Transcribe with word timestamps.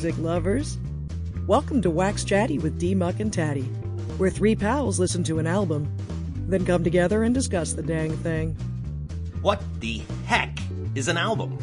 music 0.00 0.22
lovers. 0.22 0.78
Welcome 1.48 1.82
to 1.82 1.90
Wax 1.90 2.22
Chatty 2.22 2.60
with 2.60 2.78
D 2.78 2.94
Muck 2.94 3.18
and 3.18 3.32
Tatty, 3.32 3.64
where 4.16 4.30
three 4.30 4.54
pals 4.54 5.00
listen 5.00 5.24
to 5.24 5.40
an 5.40 5.46
album, 5.48 5.92
then 6.46 6.64
come 6.64 6.84
together 6.84 7.24
and 7.24 7.34
discuss 7.34 7.72
the 7.72 7.82
dang 7.82 8.16
thing. 8.18 8.52
What 9.42 9.60
the 9.80 10.00
heck 10.24 10.56
is 10.94 11.08
an 11.08 11.16
album? 11.16 11.58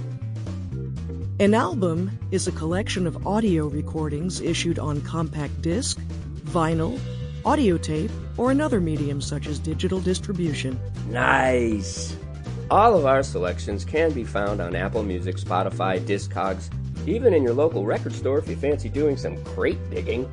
An 1.40 1.54
album 1.54 2.12
is 2.32 2.46
a 2.46 2.52
collection 2.52 3.08
of 3.08 3.26
audio 3.26 3.68
recordings 3.68 4.42
issued 4.42 4.80
on 4.80 5.00
compact 5.04 5.62
disc, 5.62 5.98
vinyl, 6.44 7.00
audio 7.46 7.78
tape, 7.78 8.12
or 8.36 8.52
another 8.52 8.82
medium 8.82 9.22
such 9.22 9.48
as 9.48 9.60
digital 9.60 10.02
distribution. 10.02 10.78
Nice. 11.08 12.18
All 12.70 12.98
of 12.98 13.06
our 13.06 13.24
selections 13.24 13.86
can 13.86 14.12
be 14.12 14.26
found 14.26 14.60
on 14.60 14.76
Apple 14.76 15.04
Music, 15.04 15.38
Spotify, 15.38 16.02
Discogs, 16.02 16.70
even 17.08 17.34
in 17.34 17.44
your 17.44 17.54
local 17.54 17.86
record 17.86 18.14
store 18.14 18.40
if 18.40 18.48
you 18.48 18.56
fancy 18.56 18.90
doing 18.90 19.18
some 19.18 19.42
crate 19.44 19.80
digging. 19.90 20.30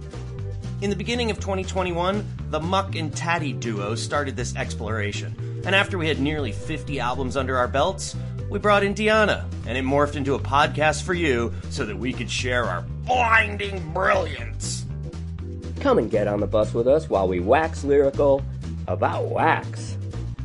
In 0.81 0.91
the 0.91 0.97
beginning 0.97 1.31
of 1.31 1.39
2021, 1.39 2.27
the 2.51 2.61
Muck 2.61 2.97
and 2.97 3.15
Tatty 3.15 3.53
duo 3.53 3.95
started 3.95 4.37
this 4.37 4.57
exploration. 4.57 5.63
And 5.65 5.75
after 5.75 5.97
we 5.97 6.09
had 6.09 6.21
nearly 6.21 6.51
50 6.51 6.99
albums 6.99 7.37
under 7.37 7.57
our 7.57 7.69
belts, 7.69 8.17
we 8.51 8.59
brought 8.59 8.83
in 8.83 8.95
Diánna, 8.95 9.45
and 9.67 9.79
it 9.79 9.85
morphed 9.85 10.17
into 10.17 10.35
a 10.35 10.39
podcast 10.39 11.05
for 11.05 11.15
you 11.15 11.55
so 11.71 11.87
that 11.87 11.97
we 11.97 12.13
could 12.13 12.31
share 12.31 12.65
our 12.65 12.83
blinding 13.07 13.93
brilliance. 13.93 14.85
Come 15.81 15.99
and 15.99 16.11
get 16.11 16.27
on 16.27 16.41
the 16.41 16.47
bus 16.47 16.75
with 16.75 16.89
us 16.89 17.09
while 17.09 17.29
we 17.29 17.41
wax 17.41 17.85
lyrical 17.85 18.43
about 18.89 19.27
wax. 19.27 19.97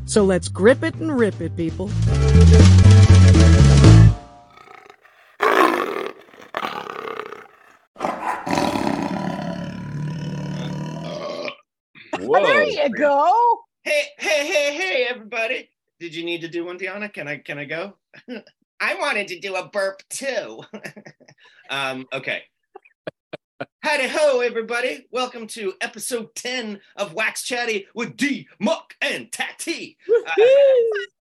So 0.05 0.23
let's 0.23 0.48
grip 0.48 0.84
it 0.84 0.96
and 0.96 1.20
rip 1.20 1.41
it, 1.41 1.57
people. 1.57 1.90
Go. 12.96 13.60
Hey, 13.84 14.04
hey, 14.18 14.48
hey, 14.48 14.74
hey, 14.74 15.07
everybody. 15.10 15.70
Did 15.99 16.16
you 16.16 16.24
need 16.24 16.40
to 16.41 16.48
do 16.48 16.63
one, 16.63 16.80
Diánna? 16.80 17.12
Can 17.12 17.27
I 17.27 17.38
can 17.38 17.57
I 17.57 17.66
go? 17.66 17.96
I 18.80 18.96
wanted 18.96 19.27
to 19.30 19.40
do 19.40 19.55
a 19.55 19.68
burp 19.68 20.02
too. 20.10 20.63
um, 21.70 22.05
okay. 22.13 22.43
Howdy 23.82 24.08
ho, 24.08 24.40
everybody. 24.40 25.08
Welcome 25.12 25.48
to 25.48 25.74
episode 25.82 26.34
10 26.35 26.80
of 26.96 27.13
Wax 27.13 27.43
Chatty 27.43 27.88
with 27.93 28.15
D, 28.15 28.48
Muck, 28.60 28.93
and 29.02 29.32
Tatty. 29.32 29.98
Uh, 30.10 30.43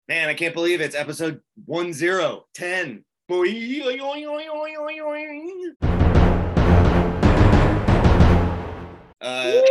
man, 0.08 0.28
I 0.28 0.34
can't 0.34 0.54
believe 0.54 0.80
it's 0.80 0.94
episode 0.94 1.40
10, 1.68 1.92
10. 2.54 3.04
Boy. 3.28 3.82
Uh. 9.20 9.62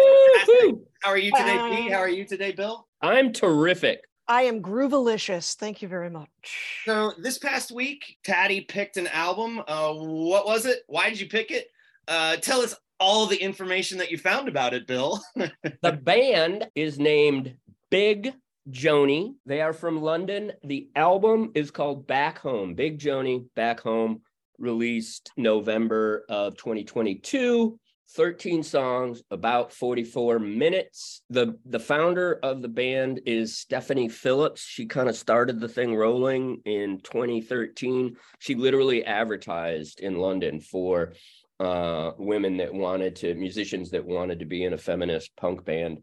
How 1.05 1.11
are 1.11 1.19
you 1.19 1.31
today, 1.37 1.69
Pete? 1.69 1.91
How 1.91 1.99
are 1.99 2.09
you 2.09 2.25
today, 2.25 2.51
Bill? 2.51 2.87
I'm 2.99 3.31
terrific. 3.31 4.01
I 4.27 4.41
am 4.41 4.59
groovalicious. 4.59 5.53
Thank 5.53 5.83
you 5.83 5.87
very 5.87 6.09
much. 6.09 6.81
So 6.83 7.13
this 7.19 7.37
past 7.37 7.71
week, 7.71 8.17
Tatty 8.23 8.61
picked 8.61 8.97
an 8.97 9.05
album. 9.09 9.61
Uh, 9.67 9.93
what 9.93 10.47
was 10.47 10.65
it? 10.65 10.79
Why 10.87 11.11
did 11.11 11.19
you 11.19 11.27
pick 11.27 11.51
it? 11.51 11.67
Uh, 12.07 12.37
tell 12.37 12.59
us 12.59 12.73
all 12.99 13.27
the 13.27 13.37
information 13.37 13.99
that 13.99 14.09
you 14.09 14.17
found 14.17 14.47
about 14.47 14.73
it, 14.73 14.87
Bill. 14.87 15.21
The 15.83 15.91
band 15.91 16.69
is 16.73 16.97
named 16.97 17.55
Big 17.91 18.33
Joanie. 18.71 19.35
They 19.45 19.61
are 19.61 19.73
from 19.73 20.01
London. 20.01 20.53
The 20.63 20.89
album 20.95 21.51
is 21.53 21.69
called 21.69 22.07
Back 22.07 22.39
Home. 22.39 22.73
Big 22.73 22.97
Joanie, 22.97 23.45
Back 23.55 23.81
Home, 23.81 24.21
released 24.57 25.29
November 25.37 26.25
of 26.29 26.57
2022. 26.57 27.79
13 28.11 28.63
songs, 28.63 29.21
about 29.31 29.73
44 29.73 30.39
minutes. 30.39 31.21
The 31.29 31.57
the 31.65 31.79
founder 31.79 32.39
of 32.43 32.61
the 32.61 32.67
band 32.67 33.21
is 33.25 33.57
Stephanie 33.57 34.09
Phillips. 34.09 34.61
She 34.61 34.85
kind 34.85 35.09
of 35.09 35.15
started 35.15 35.59
the 35.59 35.67
thing 35.67 35.95
rolling 35.95 36.61
in 36.65 36.99
2013. 37.01 38.15
She 38.39 38.55
literally 38.55 39.03
advertised 39.03 39.99
in 40.01 40.17
London 40.17 40.61
for 40.61 41.13
uh, 41.59 42.11
women 42.17 42.57
that 42.57 42.73
wanted 42.73 43.15
to 43.17 43.33
musicians 43.35 43.91
that 43.91 44.05
wanted 44.05 44.39
to 44.39 44.45
be 44.45 44.63
in 44.63 44.73
a 44.73 44.77
feminist 44.77 45.35
punk 45.35 45.65
band. 45.65 45.99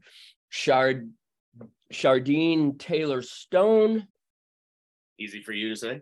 Shard 0.48 1.10
Chardine 1.90 2.78
Taylor 2.78 3.22
Stone 3.22 4.06
Easy 5.18 5.42
for 5.42 5.52
you 5.52 5.68
to 5.68 5.76
say. 5.76 6.00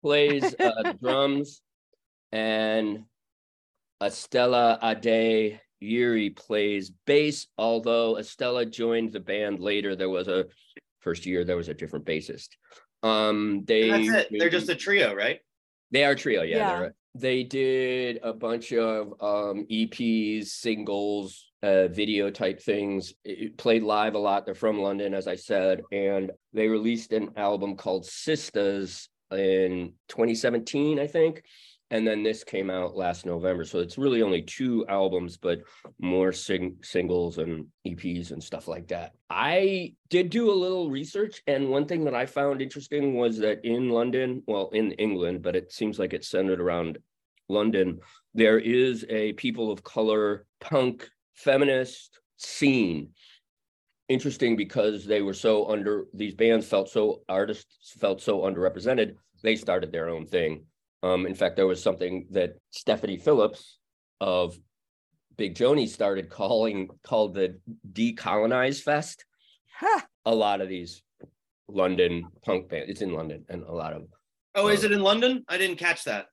plays 0.00 0.54
uh, 0.60 0.94
drums, 1.02 1.60
and 2.30 3.04
Estella 4.02 4.78
Ade 4.82 5.60
Yuri 5.80 6.30
plays 6.30 6.90
bass. 7.06 7.46
Although 7.58 8.18
Estella 8.18 8.66
joined 8.66 9.12
the 9.12 9.20
band 9.20 9.60
later, 9.60 9.96
there 9.96 10.10
was 10.10 10.28
a 10.28 10.46
first 11.00 11.26
year 11.26 11.44
there 11.44 11.56
was 11.56 11.68
a 11.68 11.74
different 11.74 12.04
bassist. 12.04 12.48
Um, 13.02 13.64
they 13.66 13.90
And 13.90 14.08
that's 14.08 14.30
it. 14.30 14.38
They're 14.38 14.50
just 14.50 14.68
a 14.68 14.76
trio, 14.76 15.14
right? 15.14 15.40
they 15.92 16.04
are 16.04 16.12
a 16.12 16.16
trio, 16.16 16.42
yeah. 16.42 16.56
Yeah. 16.56 16.88
They're, 17.14 17.44
did 17.44 18.20
a 18.22 18.32
bunch 18.32 18.72
of 18.72 19.08
um, 19.20 19.66
EPs, 19.70 20.46
singles, 20.46 21.52
uh, 21.62 21.88
video 21.88 22.30
type 22.30 22.62
things. 22.62 23.12
It 23.24 23.58
played 23.58 23.82
live 23.82 24.14
a 24.14 24.18
lot. 24.18 24.46
They're 24.46 24.54
from 24.54 24.80
London, 24.80 25.12
as 25.12 25.28
I 25.28 25.36
said, 25.36 25.82
and 25.92 26.32
they 26.54 26.68
released 26.68 27.12
an 27.12 27.32
album 27.36 27.76
called 27.76 28.06
Sisters 28.06 29.10
in 29.30 29.92
2017, 30.08 30.98
I 30.98 31.06
think. 31.06 31.42
And 31.92 32.06
then 32.06 32.22
this 32.22 32.42
came 32.42 32.70
out 32.70 32.96
last 32.96 33.26
November. 33.26 33.66
So 33.66 33.78
it's 33.78 33.98
really 33.98 34.22
only 34.22 34.40
two 34.40 34.86
albums, 34.88 35.36
but 35.36 35.60
more 36.00 36.32
sing- 36.32 36.78
singles 36.82 37.36
and 37.36 37.66
EPs 37.86 38.30
and 38.30 38.42
stuff 38.42 38.66
like 38.66 38.88
that. 38.88 39.12
I 39.28 39.92
did 40.08 40.30
do 40.30 40.50
a 40.50 40.54
little 40.54 40.90
research. 40.90 41.42
And 41.46 41.68
one 41.68 41.84
thing 41.84 42.04
that 42.04 42.14
I 42.14 42.24
found 42.24 42.62
interesting 42.62 43.12
was 43.14 43.36
that 43.40 43.62
in 43.62 43.90
London, 43.90 44.42
well, 44.46 44.70
in 44.72 44.92
England, 44.92 45.42
but 45.42 45.54
it 45.54 45.70
seems 45.70 45.98
like 45.98 46.14
it's 46.14 46.30
centered 46.30 46.62
around 46.62 46.96
London, 47.50 48.00
there 48.32 48.58
is 48.58 49.04
a 49.10 49.34
people 49.34 49.70
of 49.70 49.84
color 49.84 50.46
punk 50.62 51.06
feminist 51.34 52.20
scene. 52.38 53.10
Interesting 54.08 54.56
because 54.56 55.04
they 55.04 55.20
were 55.20 55.34
so 55.34 55.70
under, 55.70 56.06
these 56.14 56.34
bands 56.34 56.66
felt 56.66 56.88
so, 56.88 57.20
artists 57.28 57.92
felt 58.00 58.22
so 58.22 58.40
underrepresented, 58.40 59.16
they 59.42 59.56
started 59.56 59.92
their 59.92 60.08
own 60.08 60.24
thing. 60.24 60.64
Um, 61.02 61.26
in 61.26 61.34
fact, 61.34 61.56
there 61.56 61.66
was 61.66 61.82
something 61.82 62.26
that 62.30 62.54
Stephanie 62.70 63.16
Phillips 63.18 63.78
of 64.20 64.56
Big 65.36 65.54
Joanie 65.56 65.86
started 65.86 66.30
calling 66.30 66.88
called 67.02 67.34
the 67.34 67.58
Decolonize 67.92 68.80
Fest. 68.82 69.24
Ha! 69.80 70.06
A 70.26 70.34
lot 70.34 70.60
of 70.60 70.68
these 70.68 71.02
London 71.68 72.24
punk 72.44 72.68
bands, 72.68 72.90
it's 72.90 73.02
in 73.02 73.12
London, 73.12 73.44
and 73.48 73.62
a 73.62 73.72
lot 73.72 73.92
of 73.92 74.02
Oh, 74.54 74.68
is 74.68 74.84
it 74.84 74.92
in 74.92 75.02
London? 75.02 75.44
I 75.48 75.56
didn't 75.56 75.78
catch 75.78 76.04
that. 76.04 76.26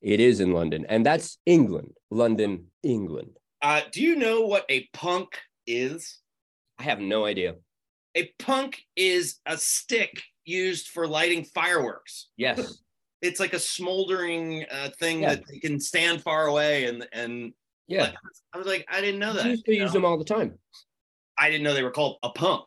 it 0.00 0.18
is 0.18 0.40
in 0.40 0.52
London, 0.52 0.86
and 0.88 1.04
that's 1.04 1.38
England, 1.44 1.92
London, 2.10 2.66
England. 2.82 3.36
Uh, 3.62 3.82
do 3.92 4.00
you 4.02 4.16
know 4.16 4.40
what 4.42 4.64
a 4.70 4.88
punk 4.94 5.38
is? 5.66 6.18
I 6.78 6.84
have 6.84 6.98
no 7.00 7.26
idea. 7.26 7.56
A 8.14 8.30
punk 8.38 8.80
is 8.96 9.38
a 9.44 9.58
stick 9.58 10.22
used 10.46 10.88
for 10.88 11.06
lighting 11.06 11.44
fireworks. 11.44 12.28
Yes, 12.38 12.80
It's 13.22 13.40
like 13.40 13.52
a 13.52 13.58
smoldering 13.58 14.64
uh, 14.70 14.90
thing 14.98 15.20
Yeah. 15.22 15.34
that 15.34 15.42
they 15.48 15.58
can 15.58 15.78
stand 15.80 16.22
far 16.22 16.46
away 16.46 16.84
and 16.86 17.06
and 17.12 17.52
yeah, 17.86 18.12
I 18.54 18.58
was 18.58 18.68
like, 18.68 18.86
I 18.88 19.00
didn't 19.00 19.18
know 19.18 19.32
we 19.32 19.38
that. 19.38 19.46
used 19.46 19.64
to 19.64 19.74
you 19.74 19.80
use 19.82 19.88
know? 19.90 19.94
them 19.94 20.04
all 20.04 20.16
the 20.16 20.24
time. 20.24 20.56
I 21.36 21.50
didn't 21.50 21.64
know 21.64 21.74
they 21.74 21.82
were 21.82 21.90
called 21.90 22.18
a 22.22 22.30
punk. 22.30 22.66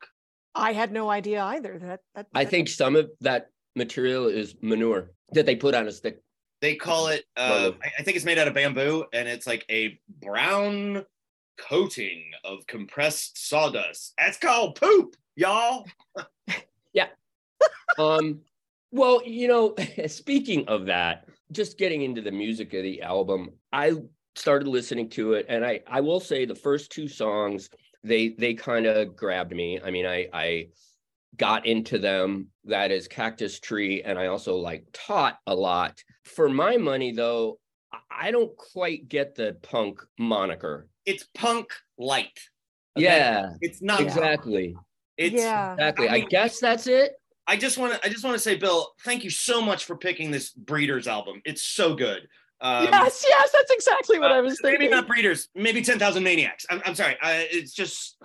I 0.53 0.73
had 0.73 0.91
no 0.91 1.09
idea 1.09 1.41
either. 1.41 1.79
That, 1.79 2.01
that 2.15 2.27
I 2.35 2.43
that- 2.43 2.49
think 2.51 2.67
some 2.67 2.95
of 2.97 3.09
that 3.21 3.47
material 3.75 4.27
is 4.27 4.55
manure 4.61 5.11
that 5.31 5.45
they 5.45 5.55
put 5.55 5.75
on 5.75 5.87
a 5.87 5.91
stick. 5.93 6.21
They 6.61 6.75
call 6.75 7.07
it. 7.07 7.23
Uh, 7.37 7.71
I, 7.83 7.91
I 7.99 8.03
think 8.03 8.15
it's 8.17 8.25
made 8.25 8.37
out 8.37 8.47
of 8.49 8.53
bamboo, 8.53 9.05
and 9.13 9.27
it's 9.27 9.47
like 9.47 9.65
a 9.71 9.97
brown 10.21 11.05
coating 11.57 12.31
of 12.43 12.65
compressed 12.67 13.47
sawdust. 13.49 14.13
That's 14.17 14.37
called 14.37 14.75
poop, 14.75 15.15
y'all. 15.35 15.85
Yeah 16.93 17.07
um, 17.97 18.41
well, 18.93 19.21
you 19.25 19.47
know, 19.47 19.75
speaking 20.07 20.65
of 20.67 20.85
that, 20.85 21.27
just 21.51 21.77
getting 21.77 22.03
into 22.03 22.21
the 22.21 22.31
music 22.31 22.73
of 22.73 22.83
the 22.83 23.01
album, 23.01 23.49
I 23.71 23.93
started 24.35 24.67
listening 24.67 25.09
to 25.09 25.33
it, 25.33 25.45
and 25.49 25.65
I 25.65 25.81
I 25.87 25.99
will 26.01 26.19
say 26.19 26.45
the 26.45 26.55
first 26.55 26.91
two 26.91 27.07
songs 27.07 27.69
they 28.03 28.29
they 28.29 28.53
kind 28.53 28.85
of 28.85 29.15
grabbed 29.15 29.53
me. 29.53 29.81
I 29.83 29.91
mean, 29.91 30.05
I 30.05 30.27
I 30.31 30.67
got 31.37 31.65
into 31.65 31.97
them. 31.97 32.47
That 32.65 32.91
is 32.91 33.07
Cactus 33.07 33.59
Tree, 33.59 34.03
and 34.03 34.17
I 34.19 34.27
also 34.27 34.55
like 34.57 34.85
taught 34.93 35.37
a 35.47 35.55
lot. 35.55 36.01
For 36.25 36.47
my 36.49 36.77
money, 36.77 37.11
though, 37.11 37.59
I- 37.91 38.27
I 38.27 38.31
don't 38.31 38.55
quite 38.55 39.07
get 39.09 39.35
the 39.35 39.57
punk 39.63 39.99
moniker. 40.19 40.87
It's 41.05 41.25
punk 41.33 41.67
light. 41.97 42.39
okay? 42.97 43.05
Yeah, 43.05 43.49
It's 43.61 43.81
not 43.81 43.99
exactly, 44.01 44.75
It's 45.17 45.35
yeah. 45.35 45.73
exactly. 45.73 46.07
I 46.09 46.13
I 46.15 46.19
guess 46.21 46.59
that's 46.59 46.87
it. 46.87 47.13
I 47.47 47.57
just 47.57 47.77
want 47.77 47.93
to 47.93 48.05
I 48.05 48.09
just 48.09 48.23
want 48.23 48.35
to 48.35 48.39
say, 48.39 48.55
Bill, 48.55 48.93
thank 49.03 49.23
you 49.23 49.29
so 49.29 49.61
much 49.61 49.85
for 49.85 49.95
picking 49.97 50.31
this 50.31 50.51
Breeders 50.51 51.07
album. 51.07 51.41
It's 51.45 51.63
so 51.63 51.95
good. 51.95 52.27
Um, 52.61 52.85
yes, 52.85 53.25
yes, 53.27 53.51
that's 53.51 53.71
exactly 53.71 54.19
what 54.19 54.31
uh, 54.31 54.35
I 54.35 54.41
was 54.41 54.53
thinking. 54.61 54.71
maybe 54.71 54.83
thinking. 54.85 54.97
not 54.97 55.07
breeders, 55.07 55.49
maybe 55.53 55.81
ten 55.81 55.99
thousand 55.99 56.23
maniacs. 56.23 56.65
I'm, 56.69 56.81
I'm 56.85 56.95
sorry. 56.95 57.17
Uh, 57.21 57.43
it's 57.51 57.73
just 57.73 58.17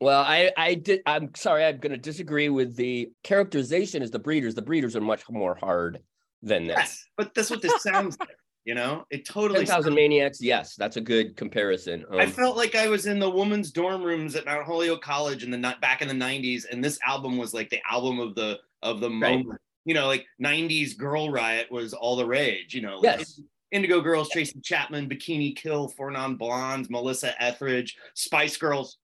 Well, 0.00 0.20
I 0.20 0.50
I 0.56 0.74
did. 0.74 1.02
I'm 1.06 1.32
sorry. 1.36 1.64
I'm 1.64 1.78
going 1.78 1.92
to 1.92 1.96
disagree 1.96 2.48
with 2.48 2.74
the 2.74 3.12
characterization 3.22 4.02
as 4.02 4.10
the 4.10 4.18
breeders. 4.18 4.56
The 4.56 4.62
breeders 4.62 4.96
are 4.96 5.00
much 5.00 5.22
more 5.30 5.54
hard 5.54 6.00
than 6.42 6.66
this. 6.66 6.76
yes, 6.76 7.06
but 7.16 7.34
that's 7.34 7.50
what 7.50 7.62
this 7.62 7.80
sounds 7.84 8.18
like. 8.18 8.28
You 8.64 8.74
know, 8.74 9.04
it 9.10 9.24
totally. 9.26 9.60
Ten 9.60 9.66
thousand 9.66 9.94
maniacs. 9.94 10.40
Yes, 10.40 10.76
that's 10.76 10.96
a 10.96 11.00
good 11.00 11.36
comparison. 11.36 12.04
I 12.12 12.24
Um, 12.24 12.30
felt 12.30 12.56
like 12.56 12.74
I 12.76 12.88
was 12.88 13.06
in 13.06 13.18
the 13.18 13.28
women's 13.28 13.72
dorm 13.72 14.02
rooms 14.04 14.36
at 14.36 14.44
Mount 14.46 14.64
Holyoke 14.64 15.02
College 15.02 15.42
in 15.42 15.50
the 15.50 15.56
ni- 15.58 15.74
back 15.80 16.00
in 16.00 16.06
the 16.06 16.14
'90s, 16.14 16.64
and 16.70 16.82
this 16.84 16.98
album 17.04 17.36
was 17.38 17.52
like 17.52 17.70
the 17.70 17.80
album 17.90 18.20
of 18.20 18.34
the 18.36 18.60
of 18.82 19.00
the 19.00 19.10
Right. 19.10 19.38
moment. 19.38 19.60
You 19.84 19.94
know, 19.94 20.06
like 20.06 20.26
'90s 20.40 20.94
girl 20.96 21.28
riot 21.30 21.72
was 21.72 21.92
all 21.92 22.14
the 22.14 22.24
rage. 22.24 22.72
You 22.72 22.82
know, 22.82 22.98
like 23.00 23.18
Yes. 23.18 23.40
Indigo 23.72 24.00
Girls, 24.00 24.28
Tracy 24.30 24.60
Chapman, 24.62 25.08
Bikini 25.08 25.56
Kill, 25.56 25.88
Four 25.88 26.10
Non 26.12 26.36
Blondes, 26.36 26.88
Melissa 26.88 27.34
Etheridge, 27.42 27.96
Spice 28.14 28.56
Girls. 28.56 28.98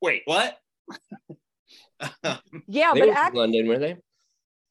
Wait, 0.00 0.22
what? 0.24 0.58
yeah, 2.66 2.92
they 2.94 3.00
but 3.00 3.08
were 3.08 3.14
from 3.14 3.16
act- 3.16 3.34
London, 3.36 3.68
were 3.68 3.78
they? 3.78 3.96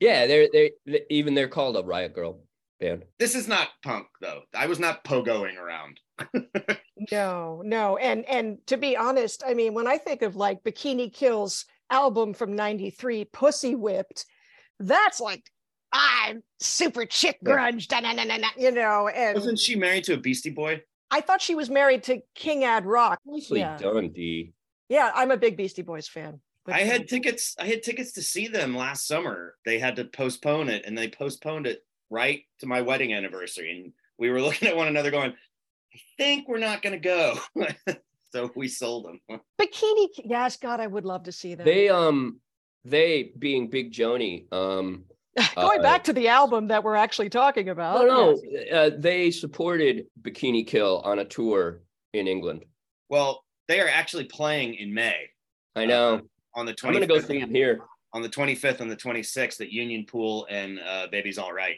Yeah, 0.02 0.26
they're 0.28 0.50
they 0.52 0.72
they- 0.86 1.06
even 1.10 1.34
they're 1.34 1.48
called 1.48 1.78
a 1.78 1.84
Riot 1.84 2.14
Grrrl 2.16 2.40
band. 2.82 3.04
this 3.20 3.36
is 3.36 3.48
not 3.48 3.70
punk 3.84 4.08
though. 4.20 4.42
I 4.56 4.66
was 4.68 4.80
not 4.80 5.04
pogoing 5.06 5.58
around. 5.58 6.00
no, 7.12 7.62
no, 7.64 7.98
and 7.98 8.26
and 8.26 8.58
to 8.68 8.78
be 8.78 8.98
honest, 8.98 9.44
I 9.46 9.54
mean, 9.54 9.74
when 9.74 9.88
I 9.88 9.98
think 9.98 10.22
of 10.22 10.36
like 10.36 10.64
Bikini 10.64 11.14
Kill's 11.14 11.66
album 11.90 12.34
from 12.34 12.56
'93, 12.56 13.26
Pussy 13.26 13.76
Whipped, 13.76 14.26
that's 14.80 15.20
like 15.20 15.44
I'm 15.94 16.42
super 16.60 17.06
chick 17.06 17.38
Yeah. 17.46 17.54
grunge, 17.54 17.88
da, 17.88 18.00
na, 18.00 18.14
na, 18.14 18.24
na, 18.24 18.38
na, 18.38 18.48
you 18.58 18.72
know. 18.72 19.08
And 19.08 19.36
Wasn't 19.36 19.60
she 19.60 19.76
married 19.76 20.04
to 20.06 20.14
a 20.14 20.18
Beastie 20.18 20.50
Boy? 20.50 20.82
I 21.10 21.22
thought 21.22 21.42
she 21.42 21.56
was 21.56 21.70
married 21.70 22.04
to 22.04 22.22
King 22.36 22.64
Ad 22.64 22.86
Rock. 22.86 23.20
Nicely 23.26 23.60
Yeah. 23.60 23.78
done, 23.78 24.10
D. 24.14 24.54
Yeah, 24.88 25.12
I'm 25.14 25.32
a 25.32 25.38
big 25.38 25.58
Beastie 25.58 25.82
Boys 25.82 26.08
fan. 26.08 26.40
But- 26.66 26.76
I 26.76 26.80
had 26.80 27.08
tickets. 27.10 27.56
I 27.60 27.66
had 27.66 27.84
tickets 27.84 28.14
to 28.14 28.22
see 28.22 28.48
them 28.48 28.76
last 28.76 29.08
summer. 29.08 29.56
They 29.66 29.80
had 29.80 29.96
to 29.98 30.06
postpone 30.06 30.70
it, 30.70 30.86
and 30.86 30.98
they 30.98 31.10
postponed 31.10 31.68
it 31.68 31.82
right 32.12 32.44
to 32.60 32.68
my 32.68 32.82
wedding 32.82 33.14
anniversary. 33.14 33.72
And 33.72 33.94
we 34.20 34.30
were 34.30 34.42
looking 34.48 34.68
at 34.68 34.78
one 34.78 34.88
another, 34.88 35.10
going, 35.10 35.32
"I 35.32 36.00
think 36.18 36.48
we're 36.48 36.60
not 36.60 36.84
going 36.84 36.94
to 36.94 37.00
go." 37.00 37.40
so 38.32 38.52
we 38.56 38.68
sold 38.68 39.06
them. 39.06 39.42
Bikini. 39.60 40.10
Yes, 40.26 40.58
God, 40.58 40.80
I 40.80 40.88
would 40.88 41.06
love 41.06 41.24
to 41.24 41.32
see 41.32 41.56
them. 41.56 41.66
They 41.66 41.90
um 41.90 42.40
they 42.86 43.32
being 43.38 43.70
Big 43.70 43.92
Joanie 43.92 44.48
um 44.52 45.06
Going 45.56 45.80
uh, 45.80 45.84
back 45.84 46.04
to 46.06 46.14
the 46.14 46.28
album 46.28 46.68
that 46.68 46.84
we're 46.84 46.96
actually 46.96 47.30
talking 47.30 47.70
about. 47.70 48.06
no 48.06 48.06
no 48.06 48.42
yes. 48.44 48.74
uh, 48.74 48.90
they 48.98 49.32
supported 49.32 50.08
Bikini 50.22 50.68
Kill 50.68 51.02
on 51.06 51.20
a 51.20 51.26
tour 51.26 51.82
in 52.14 52.28
England. 52.28 52.66
Well, 53.08 53.46
they 53.70 53.80
are 53.80 53.88
actually 53.88 54.26
playing 54.26 54.76
in 54.76 54.94
May 54.94 55.30
I 55.76 55.86
know. 55.86 56.22
on 56.54 56.66
the 56.66 56.76
I'm 56.84 56.92
gonna 56.92 57.08
go 57.08 57.22
see 57.22 57.40
them 57.40 57.54
here. 57.54 57.80
on 58.14 58.22
the 58.22 58.28
25th 58.28 58.82
and 58.82 58.92
the 58.92 58.96
26th 58.98 59.62
at 59.62 59.72
Union 59.72 60.06
Pool 60.06 60.48
and 60.50 60.80
uh, 60.86 61.08
Baby's 61.10 61.38
All 61.38 61.54
Right. 61.54 61.78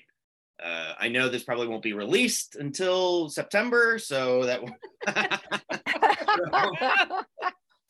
Uh, 0.64 0.94
I 0.98 1.10
know 1.10 1.28
this 1.28 1.44
probably 1.44 1.68
won't 1.68 1.84
be 1.84 1.94
released 1.94 2.56
until 2.56 3.30
September, 3.30 4.00
so 4.00 4.46
that 4.46 4.64
won't. 4.64 4.76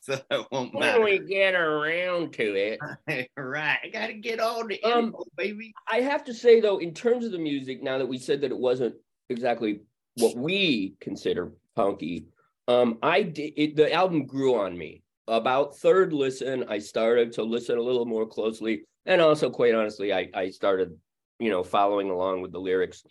so 0.00 0.20
that 0.28 0.50
won't 0.50 0.74
When 0.74 1.04
we 1.04 1.20
get 1.20 1.54
around 1.54 2.32
to 2.34 2.54
it. 2.54 2.80
right, 3.36 3.78
I 3.82 3.88
gotta 3.88 4.14
get 4.14 4.40
on 4.40 4.66
the 4.66 4.82
Um, 4.82 5.06
info, 5.06 5.24
baby. 5.36 5.72
I 5.88 6.00
have 6.00 6.24
to 6.24 6.34
say 6.34 6.60
though, 6.60 6.78
in 6.78 6.92
terms 6.92 7.24
of 7.24 7.32
the 7.32 7.38
music, 7.38 7.82
now 7.82 7.98
that 7.98 8.06
we 8.06 8.18
said 8.18 8.40
that 8.40 8.50
it 8.50 8.58
wasn't 8.58 8.96
exactly 9.28 9.80
what 10.16 10.36
we 10.36 10.94
consider 11.00 11.52
punky, 11.76 12.26
um, 12.66 12.98
I 13.02 13.22
did 13.22 13.52
it, 13.56 13.76
the 13.76 13.92
album 13.92 14.26
grew 14.26 14.56
on 14.56 14.76
me. 14.76 15.02
About 15.26 15.76
third 15.76 16.12
listen, 16.12 16.64
I 16.68 16.78
started 16.80 17.32
to 17.34 17.44
listen 17.44 17.78
a 17.78 17.82
little 17.82 18.04
more 18.04 18.26
closely, 18.26 18.82
and 19.06 19.22
also, 19.22 19.48
quite 19.48 19.74
honestly, 19.74 20.12
I 20.12 20.28
I 20.34 20.50
started, 20.50 20.94
you 21.38 21.50
know, 21.50 21.62
following 21.62 22.10
along 22.10 22.42
with 22.42 22.52
the 22.52 22.58
lyrics, 22.58 23.04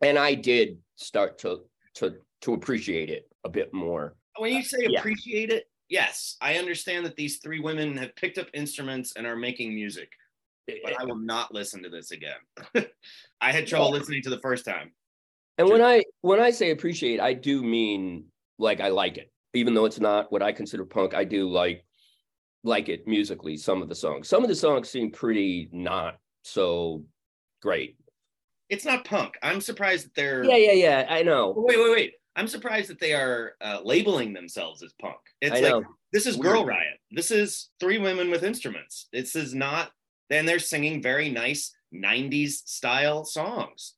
and 0.00 0.18
I 0.18 0.34
did 0.34 0.78
start 0.96 1.38
to 1.38 1.62
to 1.94 2.16
to 2.42 2.54
appreciate 2.54 3.10
it 3.10 3.28
a 3.44 3.48
bit 3.48 3.72
more. 3.72 4.16
When 4.38 4.52
you 4.52 4.60
uh, 4.60 4.62
say 4.62 4.86
yeah. 4.88 4.98
appreciate 4.98 5.50
it, 5.50 5.64
yes, 5.88 6.36
I 6.40 6.56
understand 6.56 7.06
that 7.06 7.16
these 7.16 7.38
three 7.38 7.60
women 7.60 7.96
have 7.96 8.14
picked 8.16 8.38
up 8.38 8.48
instruments 8.54 9.14
and 9.16 9.26
are 9.26 9.36
making 9.36 9.74
music, 9.74 10.10
eh, 10.68 10.74
but 10.82 10.92
eh. 10.92 10.96
I 10.98 11.04
will 11.04 11.18
not 11.18 11.54
listen 11.54 11.82
to 11.82 11.88
this 11.88 12.10
again. 12.10 12.38
I 13.40 13.52
had 13.52 13.66
trouble 13.66 13.90
listening 13.90 14.22
to 14.22 14.30
the 14.30 14.40
first 14.40 14.64
time. 14.64 14.92
And 15.58 15.68
when 15.68 15.82
I 15.82 16.04
when 16.20 16.40
I 16.40 16.50
say 16.50 16.70
appreciate, 16.70 17.20
I 17.20 17.32
do 17.32 17.62
mean 17.62 18.24
like 18.58 18.80
I 18.80 18.88
like 18.88 19.18
it, 19.18 19.30
even 19.54 19.74
though 19.74 19.84
it's 19.84 20.00
not 20.00 20.32
what 20.32 20.42
I 20.42 20.52
consider 20.52 20.84
punk. 20.84 21.14
I 21.14 21.24
do 21.24 21.48
like 21.48 21.84
like 22.64 22.88
it 22.88 23.06
musically. 23.06 23.56
Some 23.56 23.82
of 23.82 23.88
the 23.88 23.94
songs, 23.94 24.28
some 24.28 24.42
of 24.42 24.48
the 24.48 24.56
songs 24.56 24.88
seem 24.88 25.10
pretty 25.10 25.68
not 25.72 26.18
so 26.42 27.04
great. 27.64 27.96
It's 28.68 28.84
not 28.84 29.04
punk. 29.04 29.36
I'm 29.42 29.60
surprised 29.60 30.04
that 30.06 30.14
they're 30.14 30.44
Yeah, 30.44 30.56
yeah, 30.56 30.72
yeah. 30.72 31.06
I 31.08 31.22
know. 31.22 31.54
Wait, 31.56 31.78
wait, 31.78 31.90
wait. 31.90 32.12
I'm 32.36 32.46
surprised 32.46 32.90
that 32.90 33.00
they 33.00 33.14
are 33.14 33.54
uh, 33.60 33.80
labeling 33.84 34.32
themselves 34.34 34.82
as 34.82 34.92
punk. 35.00 35.16
It's 35.40 35.56
I 35.56 35.60
like 35.60 35.72
know. 35.72 35.84
this 36.12 36.26
is 36.26 36.36
Girl. 36.36 36.66
Riot. 36.66 36.98
This 37.10 37.30
is 37.30 37.70
three 37.80 37.98
women 37.98 38.30
with 38.30 38.44
instruments. 38.44 39.08
This 39.12 39.34
is 39.34 39.54
not. 39.54 39.90
Then 40.30 40.44
they're 40.44 40.58
singing 40.58 41.00
very 41.02 41.30
nice 41.30 41.74
'90s 41.94 42.66
style 42.66 43.24
songs. 43.24 43.94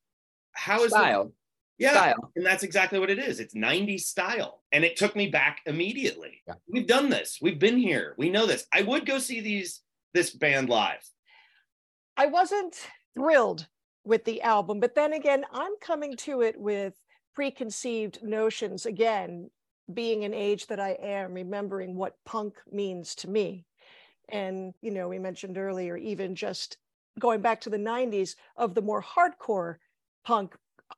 How 0.52 0.84
is 0.84 0.92
that? 0.92 0.98
Style, 0.98 1.32
Yeah, 1.78 1.90
style. 1.92 2.32
and 2.36 2.44
that's 2.44 2.62
exactly 2.62 2.98
what 2.98 3.10
it 3.10 3.18
is. 3.18 3.40
It's 3.40 3.54
'90s 3.54 4.02
style, 4.02 4.62
and 4.70 4.84
it 4.84 4.96
took 4.96 5.16
me 5.16 5.28
back 5.28 5.60
immediately. 5.66 6.42
Yeah. 6.46 6.54
We've 6.68 6.86
done 6.86 7.08
this. 7.08 7.38
We've 7.40 7.58
been 7.58 7.78
here. 7.78 8.14
We 8.18 8.28
know 8.28 8.44
this. 8.46 8.66
I 8.72 8.82
would 8.82 9.06
go 9.06 9.18
see 9.18 9.40
these 9.40 9.80
this 10.12 10.30
band 10.30 10.68
live. 10.68 11.02
I 12.18 12.26
wasn't 12.26 12.76
thrilled 13.16 13.66
with 14.04 14.24
the 14.24 14.42
album, 14.42 14.78
but 14.78 14.94
then 14.94 15.12
again, 15.12 15.44
I'm 15.52 15.72
coming 15.80 16.16
to 16.18 16.42
it 16.42 16.60
with 16.60 16.94
preconceived 17.34 18.22
notions 18.22 18.86
again, 18.86 19.50
being 19.92 20.24
an 20.24 20.32
age 20.32 20.66
that 20.68 20.80
I 20.80 20.96
am, 21.02 21.34
remembering 21.34 21.96
what 21.96 22.14
punk 22.24 22.54
means 22.70 23.14
to 23.16 23.30
me. 23.30 23.66
And, 24.28 24.74
you 24.80 24.90
know, 24.90 25.08
we 25.08 25.18
mentioned 25.18 25.58
earlier, 25.58 25.96
even 25.96 26.34
just 26.34 26.78
going 27.18 27.40
back 27.40 27.60
to 27.62 27.70
the 27.70 27.78
90s 27.78 28.36
of 28.56 28.74
the 28.74 28.82
more 28.82 29.02
hardcore 29.02 29.76
punk, 30.24 30.54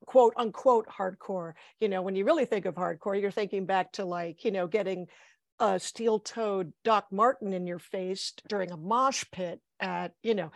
quote 0.06 0.34
unquote 0.36 0.86
hardcore. 0.88 1.52
You 1.80 1.88
know, 1.88 2.02
when 2.02 2.14
you 2.14 2.24
really 2.24 2.44
think 2.44 2.66
of 2.66 2.74
hardcore, 2.74 3.20
you're 3.20 3.30
thinking 3.30 3.66
back 3.66 3.92
to 3.92 4.04
like, 4.04 4.44
you 4.44 4.50
know, 4.50 4.66
getting 4.66 5.06
a 5.60 5.78
steel 5.78 6.20
toed 6.20 6.72
Doc 6.84 7.06
Marten 7.10 7.52
in 7.52 7.66
your 7.66 7.78
face 7.78 8.32
during 8.48 8.70
a 8.70 8.76
mosh 8.76 9.24
pit 9.32 9.60
at, 9.80 10.12
you 10.22 10.34
know, 10.34 10.52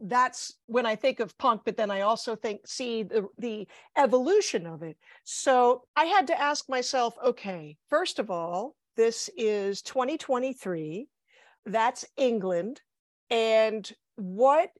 that's 0.00 0.54
when 0.66 0.86
I 0.86 0.96
think 0.96 1.20
of 1.20 1.36
punk, 1.38 1.62
but 1.64 1.76
then 1.76 1.90
I 1.90 2.02
also 2.02 2.36
think 2.36 2.66
see 2.66 3.02
the 3.02 3.28
the 3.38 3.66
evolution 3.96 4.66
of 4.66 4.82
it. 4.82 4.96
So 5.24 5.82
I 5.96 6.04
had 6.04 6.26
to 6.28 6.40
ask 6.40 6.68
myself, 6.68 7.14
okay, 7.24 7.76
first 7.88 8.18
of 8.18 8.30
all, 8.30 8.76
this 8.96 9.30
is 9.36 9.82
2023. 9.82 11.08
That's 11.66 12.04
England. 12.16 12.80
And 13.30 13.90
what 14.16 14.70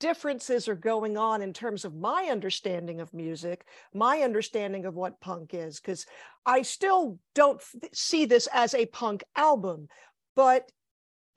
differences 0.00 0.66
are 0.66 0.74
going 0.74 1.16
on 1.16 1.42
in 1.42 1.52
terms 1.52 1.84
of 1.84 1.94
my 1.94 2.28
understanding 2.30 3.00
of 3.00 3.12
music, 3.12 3.66
my 3.94 4.20
understanding 4.20 4.86
of 4.86 4.94
what 4.94 5.20
punk 5.20 5.54
is? 5.54 5.78
Because 5.78 6.06
I 6.46 6.62
still 6.62 7.18
don't 7.34 7.62
see 7.92 8.24
this 8.24 8.48
as 8.52 8.74
a 8.74 8.86
punk 8.86 9.22
album, 9.36 9.88
but 10.34 10.70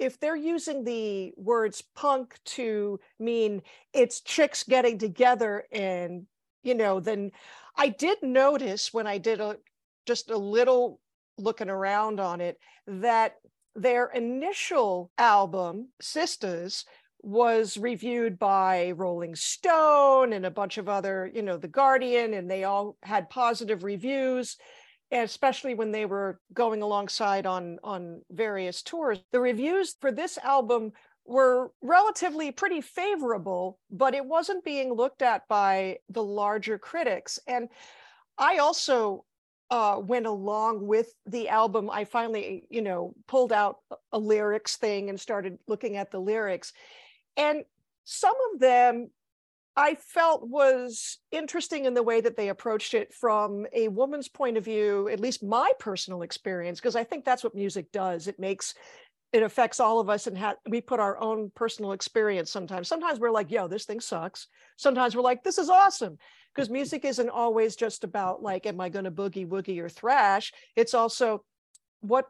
if 0.04 0.20
they're 0.20 0.36
using 0.36 0.84
the 0.84 1.34
words 1.38 1.82
punk 1.96 2.38
to 2.44 3.00
mean 3.20 3.62
it's 3.94 4.20
chicks 4.20 4.64
getting 4.64 4.98
together 4.98 5.64
and 5.72 6.26
you 6.62 6.76
know 6.76 7.00
then 7.00 7.32
i 7.78 7.88
did 7.88 8.18
notice 8.22 8.94
when 8.94 9.08
i 9.08 9.18
did 9.18 9.40
a 9.40 9.56
just 10.06 10.30
a 10.30 10.38
little 10.38 11.00
looking 11.38 11.70
around 11.70 12.20
on 12.20 12.42
it 12.42 12.60
that 12.86 13.36
their 13.76 14.08
initial 14.08 15.10
album 15.18 15.88
sisters 16.02 16.86
was 17.22 17.78
reviewed 17.78 18.38
by 18.38 18.92
rolling 18.98 19.34
stone 19.34 20.34
and 20.34 20.46
a 20.46 20.52
bunch 20.52 20.78
of 20.78 20.90
other 20.90 21.32
you 21.34 21.42
know 21.42 21.56
the 21.56 21.68
guardian 21.70 22.34
and 22.34 22.52
they 22.52 22.66
all 22.66 22.98
had 23.04 23.30
positive 23.30 23.86
reviews 23.86 24.58
especially 25.22 25.76
when 25.76 25.92
they 25.92 26.06
were 26.06 26.40
going 26.54 26.82
alongside 26.82 27.46
on 27.46 27.80
on 27.84 28.22
various 28.32 28.82
tours 28.82 29.20
the 29.32 29.40
reviews 29.40 29.96
for 30.02 30.12
this 30.12 30.38
album 30.40 30.92
were 31.26 31.72
relatively 31.82 32.52
pretty 32.52 32.82
favorable 32.82 33.80
but 33.92 34.14
it 34.14 34.26
wasn't 34.26 34.64
being 34.66 34.94
looked 34.94 35.22
at 35.22 35.48
by 35.48 35.98
the 36.10 36.24
larger 36.24 36.78
critics. 36.78 37.40
And 37.48 37.70
i 38.38 38.58
also 38.58 39.26
uh, 39.70 40.00
went 40.00 40.28
along 40.28 40.86
with 40.86 41.16
the 41.26 41.50
album. 41.50 41.90
I 41.90 42.06
finally 42.06 42.68
you 42.70 42.82
know 42.82 43.16
pulled 43.28 43.52
out 43.54 43.78
a 44.12 44.20
lyrics 44.20 44.78
thing 44.78 45.10
and 45.10 45.20
started 45.20 45.58
looking 45.68 45.98
at 45.98 46.12
the 46.12 46.20
lyrics. 46.20 46.74
And 47.38 47.64
some 48.04 48.36
of 48.54 48.60
them 48.60 49.10
I 49.76 49.96
felt 49.96 50.48
was 50.48 51.18
interesting 51.32 51.86
in 51.86 51.96
the 51.96 52.04
way 52.04 52.22
that 52.22 52.38
they 52.38 52.50
approached 52.50 52.94
it 52.94 53.14
from 53.14 53.66
a 53.74 53.88
woman's 53.88 54.28
point 54.28 54.58
of 54.58 54.66
view, 54.66 55.10
at 55.10 55.20
least 55.20 55.44
my 55.44 55.72
personal 55.80 56.22
experience, 56.22 56.80
because 56.80 56.96
I 56.96 57.04
think 57.04 57.26
that's 57.26 57.44
what 57.44 57.56
music 57.56 57.92
does. 57.92 58.28
It 58.28 58.40
makes 58.40 58.76
it 59.32 59.42
affects 59.42 59.80
all 59.80 60.00
of 60.00 60.10
us 60.10 60.28
and 60.28 60.38
ha- 60.38 60.56
we 60.70 60.80
put 60.80 61.00
our 61.00 61.20
own 61.20 61.52
personal 61.56 61.94
experience 61.94 62.52
sometimes. 62.52 62.88
Sometimes 62.88 63.20
we're 63.20 63.32
like, 63.32 63.50
yo, 63.50 63.68
this 63.68 63.86
thing 63.86 64.00
sucks. 64.00 64.48
Sometimes 64.78 65.16
we're 65.16 65.24
like, 65.24 65.44
this 65.44 65.58
is 65.58 65.70
awesome. 65.70 66.20
Because 66.54 66.70
music 66.70 67.04
isn't 67.04 67.32
always 67.32 67.76
just 67.76 68.04
about 68.04 68.44
like, 68.44 68.68
am 68.68 68.80
I 68.80 68.90
going 68.90 69.06
to 69.06 69.12
boogie 69.12 69.48
woogie 69.48 69.80
or 69.80 69.90
thrash? 69.90 70.54
It's 70.76 70.94
also 70.94 71.44
what, 72.02 72.28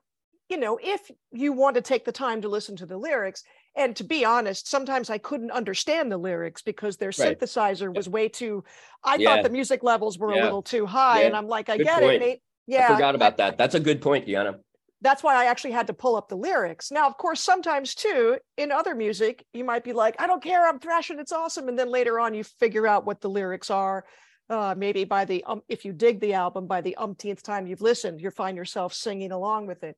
you 0.48 0.56
know, 0.56 0.80
if 0.82 1.02
you 1.34 1.52
want 1.52 1.76
to 1.76 1.82
take 1.82 2.06
the 2.06 2.14
time 2.14 2.42
to 2.42 2.48
listen 2.48 2.78
to 2.78 2.86
the 2.86 2.98
lyrics, 2.98 3.44
and 3.76 3.96
to 3.96 4.04
be 4.04 4.24
honest 4.26 4.68
sometimes 4.68 5.10
i 5.10 5.18
couldn't 5.18 5.52
understand 5.52 6.12
the 6.12 6.18
lyrics 6.18 6.62
because 6.62 6.98
their 6.98 7.12
Right. 7.18 7.40
synthesizer 7.40 7.94
was 7.96 8.08
way 8.10 8.30
too 8.30 8.64
i 9.04 9.16
Yeah. 9.16 9.36
thought 9.36 9.44
the 9.44 9.50
music 9.50 9.84
levels 9.84 10.18
were 10.20 10.32
a 10.32 10.36
little 10.44 10.62
too 10.64 10.86
high 10.86 11.22
Yeah. 11.22 11.28
and 11.28 11.36
i'm 11.36 11.48
like 11.48 11.70
i 11.70 11.78
Good 11.78 11.86
get 11.86 12.02
point. 12.02 12.16
it 12.16 12.20
Nate. 12.20 12.42
yeah 12.68 12.90
I 12.92 12.94
forgot 12.96 13.16
about 13.16 13.38
that. 13.38 13.58
That's 13.58 13.76
a 13.76 13.80
good 13.80 14.02
point, 14.02 14.28
Diánna. 14.28 14.60
that's 15.02 15.22
why 15.24 15.36
i 15.36 15.46
actually 15.46 15.72
had 15.72 15.88
to 15.88 15.94
pull 15.94 16.16
up 16.16 16.30
the 16.30 16.38
lyrics 16.38 16.92
now 16.92 17.08
of 17.08 17.18
course 17.18 17.42
sometimes 17.42 17.94
too 17.96 18.38
in 18.58 18.72
other 18.72 18.96
music 18.96 19.46
you 19.54 19.64
might 19.66 19.84
be 19.84 19.92
like 19.94 20.16
i 20.22 20.28
don't 20.28 20.42
care 20.44 20.68
i'm 20.68 20.80
thrashing 20.80 21.20
it's 21.20 21.32
awesome 21.34 21.68
and 21.68 21.78
then 21.78 21.90
later 21.90 22.20
on 22.20 22.34
you 22.34 22.44
figure 22.44 22.88
out 22.88 23.06
what 23.06 23.20
the 23.22 23.30
lyrics 23.30 23.70
are 23.70 24.06
uh, 24.50 24.76
maybe 24.78 25.04
by 25.06 25.24
the 25.26 25.44
um, 25.46 25.62
if 25.70 25.84
you 25.86 25.92
dig 25.94 26.20
the 26.20 26.34
album 26.34 26.68
by 26.68 26.80
the 26.82 26.96
umpteenth 26.98 27.42
time 27.44 27.66
you've 27.68 27.82
listened 27.82 28.22
you 28.22 28.30
find 28.30 28.56
yourself 28.58 28.94
singing 28.94 29.32
along 29.32 29.68
with 29.68 29.84
it 29.84 29.98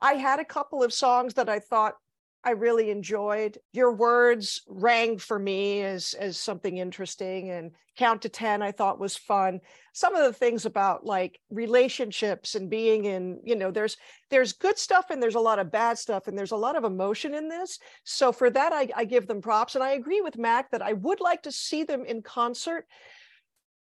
i 0.00 0.12
had 0.14 0.38
a 0.40 0.44
couple 0.44 0.82
of 0.82 0.92
songs 0.92 1.34
that 1.34 1.48
i 1.48 1.58
thought 1.58 1.94
I 2.46 2.50
really 2.50 2.90
enjoyed. 2.90 3.58
Your 3.72 3.92
words 3.92 4.62
rang 4.68 5.18
for 5.18 5.36
me 5.36 5.82
as 5.82 6.14
as 6.14 6.38
something 6.38 6.78
interesting 6.78 7.50
and 7.50 7.72
count 7.96 8.22
to 8.22 8.28
10 8.28 8.62
I 8.62 8.70
thought 8.70 9.00
was 9.00 9.16
fun. 9.16 9.60
Some 9.92 10.14
of 10.14 10.24
the 10.24 10.32
things 10.32 10.64
about 10.64 11.04
like 11.04 11.40
relationships 11.50 12.54
and 12.54 12.70
being 12.70 13.04
in, 13.04 13.40
you 13.42 13.56
know, 13.56 13.72
there's 13.72 13.96
there's 14.30 14.52
good 14.52 14.78
stuff 14.78 15.10
and 15.10 15.20
there's 15.20 15.34
a 15.34 15.40
lot 15.40 15.58
of 15.58 15.72
bad 15.72 15.98
stuff 15.98 16.28
and 16.28 16.38
there's 16.38 16.52
a 16.52 16.56
lot 16.56 16.76
of 16.76 16.84
emotion 16.84 17.34
in 17.34 17.48
this. 17.48 17.80
So 18.04 18.30
for 18.30 18.48
that 18.50 18.72
I, 18.72 18.90
I 18.94 19.04
give 19.06 19.26
them 19.26 19.42
props 19.42 19.74
and 19.74 19.82
I 19.82 19.94
agree 19.94 20.20
with 20.20 20.38
Mac 20.38 20.70
that 20.70 20.82
I 20.82 20.92
would 20.92 21.20
like 21.20 21.42
to 21.42 21.52
see 21.52 21.82
them 21.82 22.04
in 22.04 22.22
concert 22.22 22.86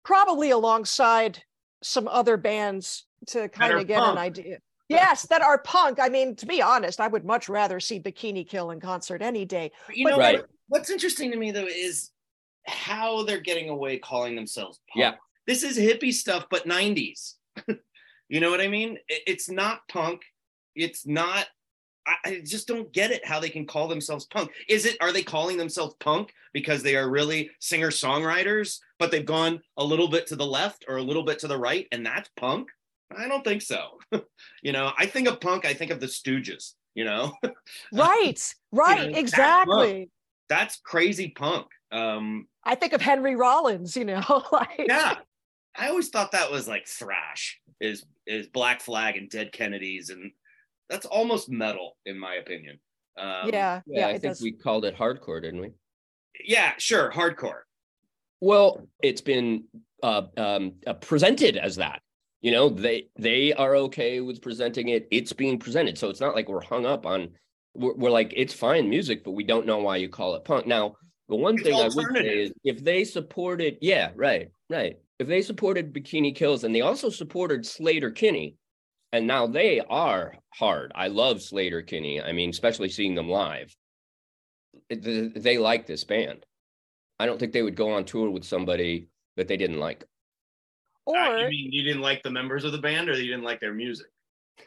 probably 0.04 0.50
alongside 0.50 1.44
some 1.84 2.08
other 2.08 2.36
bands 2.36 3.06
to 3.28 3.48
kind 3.50 3.74
of 3.74 3.86
get 3.86 4.02
an 4.02 4.18
idea. 4.18 4.58
Yes, 4.90 5.24
that 5.28 5.42
are 5.42 5.58
punk. 5.60 6.00
I 6.00 6.10
mean, 6.10 6.36
to 6.38 6.46
be 6.46 6.62
honest, 6.62 7.00
I 7.00 7.08
would 7.08 7.26
much 7.26 7.50
rather 7.50 7.80
see 7.80 8.00
Bikini 8.00 8.48
Kill 8.48 8.72
in 8.72 8.80
concert 8.80 9.22
any 9.22 9.46
day. 9.46 9.72
But 9.88 9.98
you 9.98 10.04
But 10.06 10.10
know 10.12 10.18
Right. 10.18 10.38
what? 10.40 10.50
What's 10.68 10.90
interesting 10.90 11.32
to 11.32 11.38
me 11.38 11.52
though 11.52 11.68
is 11.68 12.12
how 12.66 13.24
they're 13.24 13.40
getting 13.40 13.70
away 13.70 13.98
calling 14.00 14.36
themselves 14.36 14.80
punk. 14.92 15.02
Yeah. 15.02 15.16
This 15.48 15.64
is 15.64 15.78
hippie 15.78 16.14
stuff, 16.14 16.46
but 16.50 16.68
90s. 16.68 17.36
you 18.30 18.40
know 18.40 18.50
what 18.50 18.62
I 18.62 18.68
mean? 18.68 18.98
It's 19.08 19.50
not 19.50 19.88
punk. 19.88 20.24
It's 20.76 21.06
not. 21.06 21.46
I, 22.08 22.16
I 22.26 22.42
just 22.44 22.68
don't 22.68 22.92
get 22.92 23.12
it 23.12 23.26
how 23.26 23.40
they 23.40 23.50
can 23.50 23.66
call 23.66 23.88
themselves 23.88 24.26
punk. 24.26 24.52
Is 24.68 24.86
it, 24.86 24.98
are 25.02 25.12
they 25.12 25.24
calling 25.24 25.58
themselves 25.58 25.96
punk 26.00 26.34
because 26.54 26.84
they 26.84 26.96
are 26.96 27.10
really 27.10 27.50
singer 27.60 27.90
songwriters, 27.90 28.80
but 29.00 29.10
they've 29.12 29.26
gone 29.26 29.62
a 29.78 29.84
little 29.84 30.08
bit 30.08 30.28
to 30.28 30.36
the 30.36 30.46
left 30.46 30.86
or 30.88 30.98
a 30.98 31.02
little 31.04 31.24
bit 31.24 31.40
to 31.40 31.48
the 31.48 31.58
right, 31.58 31.88
and 31.92 32.06
that's 32.06 32.30
punk? 32.38 32.70
I 33.16 33.28
don't 33.28 33.44
think 33.44 33.62
so. 33.62 34.00
you 34.64 34.72
know, 34.72 34.92
I 34.98 35.06
think 35.06 35.28
of 35.28 35.40
punk, 35.40 35.66
I 35.66 35.74
think 35.74 35.92
of 35.92 36.00
the 36.00 36.08
Stooges, 36.08 36.74
you 36.94 37.06
know? 37.06 37.34
Right, 37.94 38.42
right, 38.72 39.12
know, 39.12 39.18
exactly. 39.18 40.10
that's 40.50 40.80
crazy 40.84 41.30
punk. 41.30 41.68
Um, 41.92 42.48
I 42.64 42.76
think 42.76 42.94
of 42.94 43.02
Henry 43.02 43.36
Rollins, 43.36 43.96
you 43.96 44.06
know, 44.06 44.44
like 44.52 44.86
yeah, 44.88 45.16
I 45.78 45.90
always 45.90 46.10
thought 46.10 46.32
that 46.32 46.52
was 46.52 46.68
like 46.68 46.88
thrash, 46.88 47.60
is 47.80 48.06
is 48.26 48.48
Black 48.48 48.82
Flag 48.82 49.18
and 49.18 49.30
Dead 49.30 49.52
Kennedys, 49.52 50.10
and 50.10 50.32
that's 50.90 51.06
almost 51.06 51.50
metal 51.50 51.98
in 52.06 52.18
my 52.20 52.36
opinion. 52.36 52.80
Um, 53.18 53.50
yeah, 53.52 53.82
Yeah, 53.86 54.00
yeah, 54.00 54.08
I 54.08 54.12
think 54.14 54.34
does. 54.34 54.42
we 54.42 54.52
called 54.52 54.84
it 54.86 54.98
hardcore, 54.98 55.42
didn't 55.42 55.62
we? 55.62 55.70
yeah, 56.44 56.74
sure, 56.78 57.12
hardcore. 57.12 57.62
Well, 58.42 58.88
it's 59.02 59.22
been 59.22 59.66
uh, 60.04 60.24
um, 60.38 60.74
uh, 60.86 60.94
presented 60.94 61.58
as 61.58 61.78
that. 61.78 62.02
You 62.42 62.52
know, 62.52 62.70
they 62.70 63.08
they 63.18 63.54
are 63.54 63.76
okay 63.76 64.22
with 64.22 64.42
presenting 64.42 64.90
it. 64.90 65.08
It's 65.12 65.34
being 65.34 65.58
presented, 65.58 65.98
so 65.98 66.10
it's 66.10 66.22
not 66.22 66.36
like 66.36 66.48
we're 66.48 66.62
hung 66.62 66.86
up 66.86 67.06
on. 67.06 67.30
We're, 67.74 67.96
we're 67.96 68.12
like 68.12 68.34
it's 68.36 68.54
fine 68.54 68.90
music, 68.90 69.24
but 69.24 69.32
we 69.32 69.44
don't 69.44 69.66
know 69.66 69.80
why 69.80 69.98
you 69.98 70.10
call 70.10 70.36
it 70.36 70.46
punk. 70.46 70.68
Now, 70.68 70.96
the 71.28 71.36
one 71.36 71.56
It's 71.56 71.64
thing 71.64 71.76
I 71.76 71.90
would 71.94 72.16
say 72.16 72.44
is 72.44 72.54
if 72.64 72.84
they 72.84 73.04
supported, 73.04 73.78
yeah, 73.82 74.12
right, 74.16 74.50
right. 74.70 74.98
If 75.18 75.28
they 75.28 75.42
supported 75.42 75.94
Bikini 75.94 76.36
Kills 76.36 76.64
and 76.64 76.76
they 76.76 76.82
also 76.82 77.10
supported 77.10 77.62
Sleater-Kinney, 77.62 78.56
and 79.12 79.26
now 79.26 79.48
they 79.48 79.80
are 79.80 80.36
hard. 80.54 80.92
I 80.94 81.08
love 81.08 81.38
Sleater-Kinney. 81.38 82.22
I 82.22 82.34
mean, 82.34 82.50
especially 82.50 82.90
seeing 82.90 83.16
them 83.16 83.30
live. 83.30 83.74
They 84.90 85.58
like 85.58 85.88
this 85.88 86.04
band. 86.04 86.46
I 87.18 87.26
don't 87.26 87.40
think 87.40 87.54
they 87.54 87.62
would 87.64 87.78
go 87.78 87.94
on 87.94 88.04
tour 88.04 88.30
with 88.30 88.44
somebody 88.44 89.08
that 89.38 89.48
they 89.48 89.56
didn't 89.56 89.80
like. 89.80 90.04
Or 91.06 91.18
Uh, 91.18 91.38
you 91.42 91.48
mean 91.50 91.72
you 91.72 91.84
didn't 91.84 92.02
like 92.02 92.24
the 92.24 92.32
members 92.32 92.64
of 92.64 92.72
the 92.72 92.78
band, 92.78 93.10
or 93.10 93.14
you 93.14 93.28
didn't 93.32 93.44
like 93.44 93.60
their 93.60 93.74
music? 93.74 94.08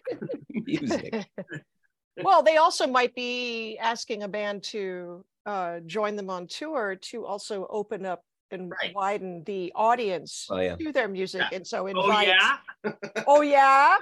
Music. 0.51 1.27
well, 2.23 2.43
they 2.43 2.57
also 2.57 2.87
might 2.87 3.15
be 3.15 3.79
asking 3.79 4.23
a 4.23 4.29
band 4.29 4.63
to 4.63 5.25
uh, 5.47 5.81
join 5.87 6.15
them 6.17 6.29
on 6.31 6.47
tour 6.47 6.97
to 6.97 7.25
also 7.25 7.67
open 7.71 8.05
up 8.05 8.23
and 8.51 8.71
Right. 8.71 8.95
widen 8.95 9.45
the 9.45 9.73
audience 9.75 10.47
Oh 10.51 10.59
yeah. 10.59 10.77
to 10.77 10.93
their 10.93 11.09
music, 11.09 11.43
Yeah. 11.51 11.57
and 11.57 11.67
so 11.67 11.87
invite. 11.87 12.05
Oh 12.05 12.21
invite. 12.21 12.29
yeah, 12.29 13.23
oh 13.27 13.41
yeah 13.43 13.97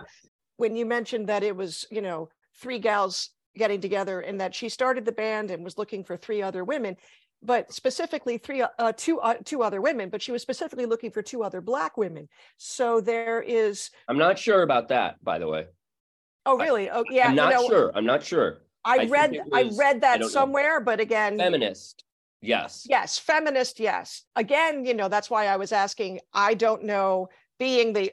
when 0.58 0.74
you 0.76 0.86
mentioned 0.86 1.28
that 1.28 1.42
it 1.42 1.54
was 1.54 1.84
you 1.90 2.00
know 2.00 2.28
three 2.54 2.78
gals 2.78 3.30
getting 3.56 3.80
together 3.80 4.20
and 4.20 4.40
that 4.40 4.54
she 4.54 4.68
started 4.68 5.04
the 5.04 5.12
band 5.12 5.50
and 5.50 5.64
was 5.64 5.78
looking 5.78 6.04
for 6.04 6.16
three 6.16 6.42
other 6.42 6.64
women 6.64 6.96
but 7.42 7.72
specifically 7.72 8.38
three 8.38 8.62
uh, 8.62 8.92
two 8.96 9.20
uh, 9.20 9.34
two 9.44 9.62
other 9.62 9.80
women 9.80 10.08
but 10.08 10.22
she 10.22 10.32
was 10.32 10.42
specifically 10.42 10.86
looking 10.86 11.10
for 11.10 11.22
two 11.22 11.42
other 11.42 11.60
black 11.60 11.96
women 11.96 12.28
so 12.56 13.00
there 13.00 13.42
is 13.42 13.90
I'm 14.08 14.18
not 14.18 14.38
sure 14.38 14.62
about 14.62 14.88
that, 14.88 15.22
by 15.22 15.38
the 15.38 15.46
way. 15.48 15.66
oh 16.46 16.56
really 16.58 16.90
oh 16.90 17.04
yeah 17.10 17.24
I'm 17.26 17.30
you 17.30 17.36
not 17.36 17.52
know 17.52 17.66
sure. 17.68 17.92
I'm 17.94 18.06
not 18.06 18.22
sure. 18.24 18.62
I 18.84 18.98
i 18.98 19.04
read 19.06 19.34
it 19.34 19.42
i 19.52 19.64
was- 19.64 19.76
read 19.78 20.00
that 20.02 20.20
know. 20.20 20.28
somewhere 20.28 20.80
but 20.80 21.00
again 21.00 21.38
Feminist. 21.38 22.04
Yes. 22.42 22.86
yes 22.88 23.18
feminist 23.18 23.80
yes 23.80 24.22
again 24.36 24.84
you 24.84 24.94
know 24.94 25.08
that's 25.08 25.28
why 25.28 25.46
i 25.48 25.56
was 25.56 25.72
asking 25.72 26.20
i 26.32 26.54
don't 26.54 26.84
know 26.84 27.28
being 27.58 27.92
the 27.92 28.12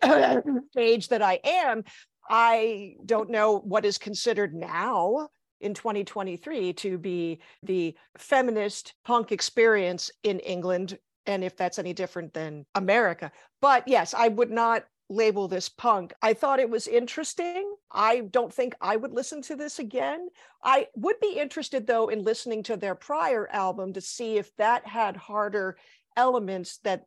age 0.78 1.10
that 1.10 1.22
i 1.22 1.40
am 1.44 1.84
i 2.30 2.96
don't 3.06 3.30
know 3.30 3.60
what 3.60 3.86
is 3.86 3.98
considered 4.00 4.56
now 4.56 5.28
in 5.62 5.74
2023 5.74 6.74
to 6.74 6.98
be 6.98 7.40
the 7.62 7.96
feminist 8.18 8.94
punk 9.04 9.32
experience 9.32 10.12
in 10.24 10.40
england 10.40 10.98
and 11.26 11.44
if 11.44 11.56
that's 11.56 11.80
any 11.80 11.94
different 11.94 12.34
than 12.34 12.66
america. 12.76 13.32
But 13.62 13.88
yes 13.88 14.14
i 14.14 14.28
would 14.28 14.52
not 14.52 14.86
label 15.10 15.48
this 15.48 15.70
punk. 15.70 16.14
I 16.22 16.34
thought 16.34 16.62
it 16.62 16.70
was 16.70 16.88
interesting. 16.88 17.76
I 17.92 18.22
don't 18.22 18.54
think 18.54 18.76
i 18.82 18.96
would 18.96 19.14
listen 19.14 19.42
to 19.44 19.56
this 19.56 19.80
again. 19.80 20.30
I 20.64 20.88
would 20.96 21.20
be 21.20 21.38
interested 21.40 21.86
though 21.86 22.08
in 22.08 22.24
listening 22.24 22.64
to 22.64 22.78
their 22.78 22.96
prior 22.96 23.48
album 23.52 23.94
to 23.94 24.02
see 24.02 24.38
if 24.38 24.56
that 24.56 24.88
had 24.88 25.16
harder 25.16 25.78
elements 26.16 26.78
that 26.80 27.06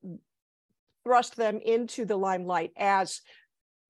thrust 1.05 1.37
them 1.37 1.61
into 1.65 2.05
the 2.05 2.17
limelight 2.17 2.73
as 2.77 3.21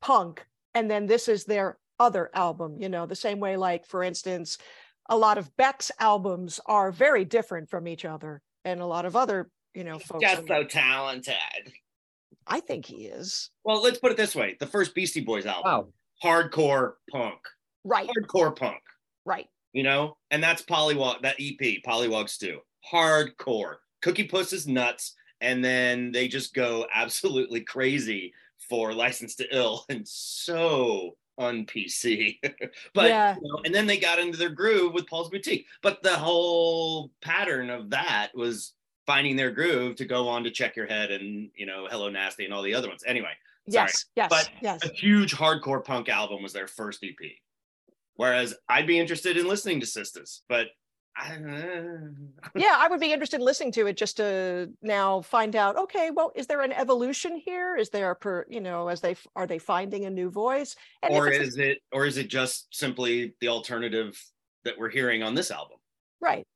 punk. 0.00 0.46
And 0.74 0.90
then 0.90 1.06
this 1.06 1.28
is 1.28 1.44
their 1.44 1.78
other 1.98 2.30
album, 2.34 2.76
you 2.80 2.88
know, 2.88 3.06
the 3.06 3.14
same 3.16 3.40
way, 3.40 3.56
like, 3.56 3.86
for 3.86 4.02
instance, 4.02 4.58
a 5.08 5.16
lot 5.16 5.38
of 5.38 5.54
Beck's 5.56 5.90
albums 5.98 6.60
are 6.66 6.90
very 6.92 7.24
different 7.24 7.68
from 7.70 7.86
each 7.88 8.04
other. 8.04 8.42
And 8.64 8.80
a 8.80 8.86
lot 8.86 9.06
of 9.06 9.14
other, 9.14 9.50
you 9.74 9.84
know, 9.84 9.98
folks. 9.98 10.22
just 10.22 10.40
on- 10.42 10.48
so 10.48 10.64
talented. 10.64 11.34
I 12.48 12.60
think 12.60 12.84
he 12.86 13.06
is. 13.06 13.50
Well, 13.64 13.80
let's 13.82 13.98
put 13.98 14.10
it 14.12 14.16
this 14.16 14.34
way: 14.34 14.56
the 14.60 14.66
first 14.66 14.94
Beastie 14.94 15.20
Boys 15.20 15.46
album, 15.46 15.64
Wow. 15.72 15.88
hardcore 16.22 16.94
punk, 17.10 17.38
Right, 17.84 18.08
hardcore 18.08 18.54
punk. 18.56 18.80
right. 19.24 19.48
you 19.72 19.82
know, 19.82 20.16
and 20.30 20.42
that's 20.42 20.62
Pollywog, 20.62 21.22
that 21.22 21.36
EP, 21.40 21.82
Pollywog 21.84 22.28
Stew, 22.28 22.60
hardcore. 22.92 23.76
Cookie 24.02 24.26
Puss 24.28 24.52
is 24.52 24.66
nuts, 24.66 25.14
and 25.40 25.64
then 25.64 26.12
they 26.12 26.28
just 26.28 26.54
go 26.54 26.86
absolutely 26.94 27.60
crazy 27.62 28.32
for 28.68 28.92
License 28.94 29.34
to 29.36 29.54
Ill, 29.56 29.84
and 29.90 30.06
so 30.06 31.16
un 31.38 31.66
PC. 31.66 32.38
but 32.94 33.08
Yeah. 33.08 33.36
you 33.40 33.48
know, 33.48 33.60
and 33.64 33.74
then 33.74 33.86
they 33.86 33.98
got 33.98 34.18
into 34.18 34.38
their 34.38 34.48
groove 34.50 34.92
with 34.94 35.06
Paul's 35.06 35.30
Boutique. 35.30 35.66
But 35.82 36.02
the 36.02 36.16
whole 36.16 37.10
pattern 37.20 37.70
of 37.70 37.90
that 37.90 38.28
was 38.34 38.72
finding 39.06 39.36
their 39.36 39.50
groove 39.50 39.96
to 39.96 40.04
go 40.04 40.28
on 40.28 40.44
to 40.44 40.50
Check 40.50 40.76
Your 40.76 40.86
Head 40.86 41.10
and 41.10 41.50
you 41.54 41.66
know 41.66 41.86
Hello 41.90 42.08
Nasty 42.10 42.44
and 42.44 42.52
all 42.54 42.62
the 42.62 42.74
other 42.74 42.88
ones. 42.88 43.02
Anyway, 43.06 43.30
Sorry, 43.68 43.86
Yes, 43.88 44.04
yes, 44.14 44.28
but- 44.30 44.50
yes. 44.62 44.84
a 44.84 44.92
huge 44.92 45.34
hardcore 45.34 45.84
punk 45.84 46.08
album 46.08 46.42
was 46.42 46.52
their 46.52 46.68
first 46.68 47.02
EP. 47.04 47.16
Whereas 48.14 48.54
I'd 48.68 48.86
be 48.86 48.98
interested 48.98 49.36
in 49.36 49.46
listening 49.46 49.80
to 49.80 49.86
Sisters, 49.86 50.42
but 50.48 50.68
yeah, 52.54 52.76
I 52.78 52.88
would 52.90 53.00
be 53.00 53.12
interested 53.12 53.40
in 53.40 53.46
listening 53.46 53.72
to 53.72 53.86
it 53.86 53.96
just 53.96 54.18
to 54.18 54.70
now 54.82 55.22
find 55.22 55.56
out. 55.56 55.76
Okay, 55.76 56.10
well, 56.10 56.32
is 56.34 56.46
there 56.46 56.60
an 56.60 56.72
evolution 56.72 57.36
here? 57.36 57.76
Is 57.76 57.90
there 57.90 58.14
per 58.14 58.44
you 58.48 58.60
know 58.60 58.88
as 58.88 59.00
they 59.00 59.16
are 59.34 59.46
they 59.46 59.58
finding 59.58 60.04
a 60.04 60.10
new 60.10 60.30
voice? 60.30 60.76
And 61.02 61.14
or 61.14 61.28
is 61.28 61.56
it 61.56 61.78
or 61.92 62.06
is 62.06 62.18
it 62.18 62.28
just 62.28 62.68
simply 62.70 63.34
the 63.40 63.48
alternative 63.48 64.22
that 64.64 64.78
we're 64.78 64.90
hearing 64.90 65.22
on 65.22 65.34
this 65.34 65.50
album? 65.50 65.78
right? 66.20 66.46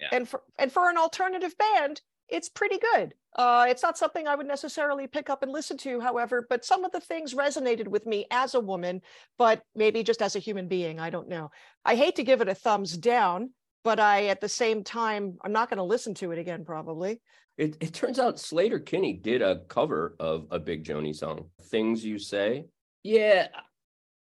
Yeah. 0.00 0.08
And 0.12 0.28
for 0.28 0.42
and 0.58 0.70
for 0.70 0.88
an 0.88 0.96
alternative 0.96 1.54
band, 1.58 2.00
it's 2.28 2.48
pretty 2.48 2.78
good. 2.78 3.14
Uh, 3.36 3.66
it's 3.68 3.82
not 3.82 3.98
something 3.98 4.26
I 4.26 4.34
would 4.34 4.46
necessarily 4.46 5.06
pick 5.06 5.30
up 5.30 5.42
and 5.42 5.52
listen 5.52 5.76
to, 5.78 6.00
however, 6.00 6.46
but 6.48 6.64
some 6.64 6.84
of 6.84 6.92
the 6.92 7.00
things 7.00 7.34
resonated 7.34 7.88
with 7.88 8.06
me 8.06 8.26
as 8.30 8.54
a 8.54 8.60
woman, 8.60 9.00
but 9.38 9.62
maybe 9.74 10.02
just 10.02 10.22
as 10.22 10.36
a 10.36 10.40
human 10.40 10.68
being. 10.68 10.98
I 11.00 11.10
don't 11.10 11.28
know. 11.28 11.50
I 11.84 11.94
hate 11.94 12.16
to 12.16 12.24
give 12.24 12.40
it 12.40 12.48
a 12.48 12.54
thumbs 12.54 12.96
down, 12.96 13.50
but 13.88 13.98
I, 13.98 14.26
at 14.26 14.42
the 14.42 14.50
same 14.50 14.84
time, 14.84 15.38
I'm 15.42 15.52
not 15.52 15.70
going 15.70 15.78
to 15.78 15.82
listen 15.82 16.12
to 16.16 16.30
it 16.30 16.38
again, 16.38 16.62
probably. 16.62 17.22
It, 17.56 17.78
it 17.80 17.94
turns 17.94 18.18
out 18.18 18.36
Sleater-Kinney 18.36 19.14
did 19.14 19.40
a 19.40 19.60
cover 19.60 20.14
of 20.20 20.46
a 20.50 20.58
Big 20.58 20.84
Joanie 20.84 21.14
song, 21.14 21.46
Things 21.62 22.04
You 22.04 22.18
Say. 22.18 22.66
Yeah, 23.02 23.48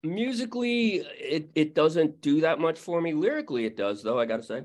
musically, 0.04 0.98
it, 0.98 1.50
it 1.56 1.74
doesn't 1.74 2.20
do 2.20 2.42
that 2.42 2.60
much 2.60 2.78
for 2.78 3.00
me. 3.00 3.14
Lyrically, 3.14 3.64
it 3.64 3.76
does, 3.76 4.00
though, 4.00 4.20
I 4.20 4.26
got 4.26 4.36
to 4.36 4.42
say. 4.44 4.62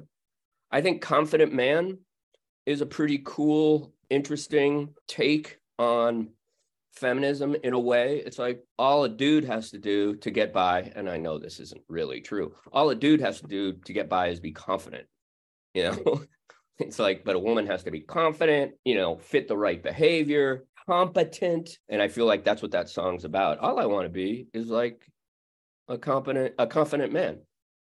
I 0.69 0.81
think 0.81 1.01
Confident 1.01 1.51
Man 1.51 1.97
is 2.67 2.81
a 2.81 2.85
pretty 2.85 3.23
cool, 3.25 3.95
interesting 4.11 4.89
take 5.07 5.57
on 5.79 6.29
feminism 6.93 7.55
in 7.63 7.73
a 7.73 7.79
way. 7.79 8.21
It's 8.25 8.39
like 8.39 8.63
all 8.77 9.03
a 9.03 9.09
dude 9.09 9.45
has 9.45 9.71
to 9.71 9.79
do 9.79 10.15
to 10.17 10.31
get 10.31 10.53
by, 10.53 10.91
and 10.95 11.09
I 11.09 11.17
know 11.17 11.37
this 11.37 11.59
isn't 11.59 11.81
really 11.87 12.21
true. 12.21 12.53
All 12.71 12.89
a 12.89 12.95
dude 12.95 13.21
has 13.21 13.41
to 13.41 13.47
do 13.47 13.73
to 13.85 13.93
get 13.93 14.09
by 14.09 14.27
is 14.27 14.39
be 14.39 14.51
confident. 14.51 15.05
You 15.73 15.83
know, 15.83 16.21
it's 16.79 16.99
like, 16.99 17.23
but 17.23 17.35
a 17.35 17.39
woman 17.39 17.67
has 17.67 17.83
to 17.83 17.91
be 17.91 18.01
confident, 18.01 18.73
you 18.85 18.95
know, 18.95 19.17
fit 19.17 19.47
the 19.47 19.57
right 19.57 19.81
behavior, 19.81 20.65
competent. 20.87 21.77
And 21.89 22.01
I 22.01 22.07
feel 22.07 22.25
like 22.25 22.43
that's 22.43 22.61
what 22.61 22.71
that 22.71 22.89
song's 22.89 23.25
about. 23.25 23.59
All 23.59 23.79
I 23.79 23.85
want 23.85 24.05
to 24.05 24.09
be 24.09 24.47
is 24.53 24.67
like 24.67 25.01
a 25.87 25.97
competent, 25.97 26.55
a 26.57 26.67
confident 26.67 27.11
man. 27.11 27.39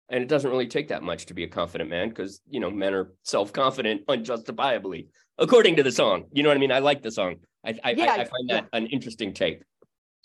And 0.09 0.21
it 0.21 0.29
doesn't 0.29 0.51
really 0.51 0.67
take 0.67 0.89
that 0.89 1.01
much 1.01 1.25
to 1.27 1.33
be 1.33 1.43
a 1.43 1.47
confident 1.47 1.89
man 1.89 2.09
because, 2.09 2.39
you 2.47 2.59
know, 2.59 2.69
men 2.69 2.93
are 2.93 3.13
self 3.23 3.51
confident 3.51 4.03
unjustifiably, 4.07 5.07
according 5.37 5.77
to 5.77 5.83
the 5.83 5.91
song. 5.91 6.25
You 6.31 6.43
know 6.43 6.49
what 6.49 6.57
I 6.57 6.59
mean? 6.59 6.71
I 6.71 6.79
like 6.79 7.01
the 7.01 7.11
song. 7.11 7.37
I, 7.65 7.79
I, 7.83 7.91
Yeah, 7.91 8.13
I, 8.13 8.21
I 8.21 8.25
find 8.25 8.49
that 8.49 8.67
an 8.73 8.87
interesting 8.87 9.33
take. 9.33 9.61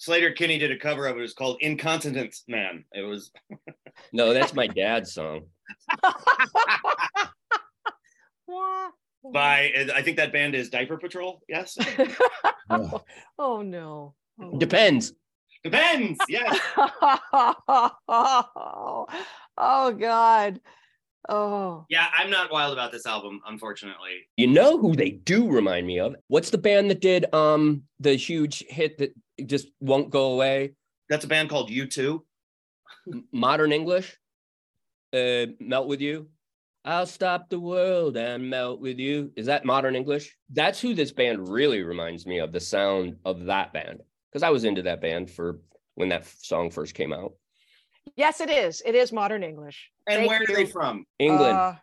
Sleater-Kinney 0.00 0.58
did 0.58 0.70
a 0.70 0.78
cover 0.78 1.06
of 1.06 1.16
it. 1.16 1.18
It 1.18 1.22
was 1.22 1.34
called 1.34 1.58
Incontinence 1.60 2.44
Man. 2.48 2.84
It 2.92 3.02
was 3.02 3.30
No, 4.12 4.32
that's 4.32 4.54
my 4.54 4.66
dad's 4.66 5.12
song. 5.12 5.42
by 9.32 9.70
I 9.94 10.02
think 10.02 10.16
that 10.16 10.32
band 10.32 10.54
is 10.54 10.70
Diaper 10.70 10.96
Patrol. 10.96 11.42
Yes. 11.48 11.76
oh 12.70 13.62
no. 13.62 14.14
Oh. 14.42 14.58
Depends. 14.58 15.12
Depends. 15.62 16.18
Yes. 16.28 16.58
oh 16.76 17.96
God. 19.98 20.60
Oh. 21.28 21.84
Yeah, 21.90 22.06
I'm 22.16 22.30
not 22.30 22.50
wild 22.50 22.72
about 22.72 22.92
this 22.92 23.06
album, 23.06 23.40
unfortunately. 23.46 24.26
You 24.36 24.46
know 24.46 24.78
who 24.78 24.96
they 24.96 25.10
do 25.10 25.48
remind 25.48 25.86
me 25.86 26.00
of? 26.00 26.16
What's 26.28 26.50
the 26.50 26.58
band 26.58 26.90
that 26.90 27.00
did 27.00 27.32
um 27.34 27.82
the 28.00 28.14
huge 28.14 28.64
hit 28.68 28.98
that 28.98 29.12
just 29.46 29.68
won't 29.80 30.10
go 30.10 30.32
away? 30.32 30.72
That's 31.08 31.24
a 31.24 31.28
band 31.28 31.50
called 31.50 31.70
U2. 31.70 32.20
Modern 33.32 33.72
English? 33.72 34.16
Uh 35.12 35.46
Melt 35.60 35.88
with 35.88 36.00
You? 36.00 36.28
I'll 36.84 37.06
stop 37.06 37.50
the 37.50 37.60
world 37.60 38.16
and 38.16 38.48
melt 38.48 38.80
with 38.80 38.98
you. 38.98 39.32
Is 39.36 39.46
that 39.46 39.66
modern 39.66 39.94
English? 39.94 40.34
That's 40.50 40.80
who 40.80 40.94
this 40.94 41.12
band 41.12 41.48
really 41.50 41.82
reminds 41.82 42.26
me 42.26 42.38
of, 42.38 42.52
the 42.52 42.60
sound 42.60 43.16
of 43.26 43.44
that 43.44 43.74
band. 43.74 44.00
Because 44.32 44.42
I 44.42 44.48
was 44.48 44.64
into 44.64 44.82
that 44.82 45.02
band 45.02 45.30
for 45.30 45.60
when 45.96 46.08
that 46.08 46.22
f- 46.22 46.36
song 46.40 46.70
first 46.70 46.94
came 46.94 47.12
out. 47.12 47.34
Yes, 48.16 48.40
it 48.40 48.50
is. 48.50 48.82
It 48.84 48.94
is 48.94 49.12
modern 49.12 49.42
English. 49.42 49.90
And 50.06 50.18
Thank 50.18 50.28
where 50.30 50.42
you. 50.42 50.54
are 50.54 50.56
they 50.56 50.70
from? 50.70 51.06
England. 51.18 51.56
Uh, 51.56 51.74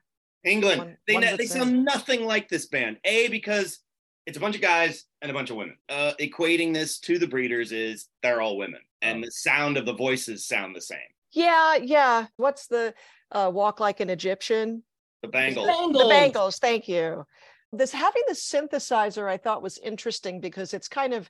England. 0.43 0.79
One- 0.79 0.97
they 1.07 1.13
one 1.13 1.23
they 1.37 1.45
say. 1.45 1.59
sound 1.59 1.83
nothing 1.85 2.25
like 2.25 2.47
this 2.49 2.67
band. 2.67 2.97
A 3.05 3.27
because 3.29 3.79
it's 4.25 4.37
a 4.37 4.41
bunch 4.41 4.55
of 4.55 4.61
guys 4.61 5.05
and 5.21 5.31
a 5.31 5.33
bunch 5.33 5.49
of 5.49 5.55
women. 5.55 5.77
Uh, 5.89 6.13
equating 6.19 6.73
this 6.73 6.99
to 6.99 7.17
the 7.17 7.27
Breeders 7.27 7.71
is 7.71 8.07
they're 8.21 8.41
all 8.41 8.57
women, 8.57 8.81
and 9.01 9.23
the 9.23 9.31
sound 9.31 9.77
of 9.77 9.85
the 9.85 9.93
voices 9.93 10.45
sound 10.45 10.75
the 10.75 10.81
same. 10.81 10.99
yeah, 11.31 11.75
yeah. 11.75 12.27
What's 12.35 12.67
the 12.67 12.93
uh, 13.31 13.49
walk 13.53 13.79
like 13.79 13.99
an 13.99 14.09
Egyptian? 14.09 14.83
The 15.21 15.29
Bangles. 15.29 15.67
The 15.93 16.07
Bangles. 16.09 16.59
Thank 16.59 16.87
you. 16.87 17.25
This 17.73 17.91
having 17.91 18.23
the 18.27 18.33
synthesizer, 18.33 19.27
I 19.29 19.37
thought 19.37 19.61
was 19.63 19.77
interesting 19.79 20.39
because 20.39 20.73
it's 20.73 20.87
kind 20.87 21.13
of, 21.13 21.29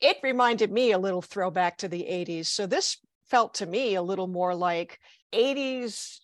it 0.00 0.16
reminded 0.22 0.72
me 0.72 0.92
a 0.92 0.98
little 0.98 1.22
throwback 1.22 1.78
to 1.78 1.88
the 1.88 2.00
80s. 2.02 2.46
So 2.46 2.66
this 2.66 2.96
felt 3.28 3.54
to 3.54 3.66
me 3.66 3.94
a 3.94 4.02
little 4.02 4.26
more 4.26 4.54
like 4.54 5.00
80s 5.32 6.20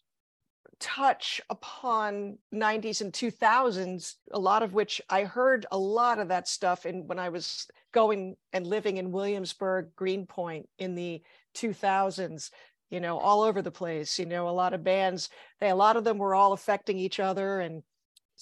touch 0.81 1.41
upon 1.49 2.39
90s 2.53 3.03
and 3.03 3.13
2000s 3.13 4.15
a 4.33 4.39
lot 4.39 4.65
of 4.65 4.75
which 4.75 5.01
i 5.09 5.23
heard 5.23 5.65
a 5.71 5.79
lot 5.79 6.19
of 6.19 6.27
that 6.27 6.49
stuff 6.49 6.87
in 6.87 7.07
when 7.07 7.21
i 7.21 7.29
was 7.29 7.69
going 7.93 8.35
and 8.53 8.67
living 8.67 8.97
in 8.97 9.13
williamsburg 9.13 9.91
greenpoint 9.95 10.69
in 10.81 10.97
the 10.97 11.23
2000s 11.55 12.51
you 12.91 12.99
know 12.99 13.17
all 13.17 13.43
over 13.43 13.63
the 13.63 13.71
place 13.71 14.19
you 14.19 14.27
know 14.27 14.49
a 14.49 14.51
lot 14.51 14.75
of 14.75 14.83
bands 14.83 15.29
they 15.61 15.69
a 15.69 15.75
lot 15.77 15.97
of 15.97 16.03
them 16.03 16.19
were 16.19 16.35
all 16.35 16.53
affecting 16.53 16.99
each 16.99 17.21
other 17.21 17.61
and 17.61 17.85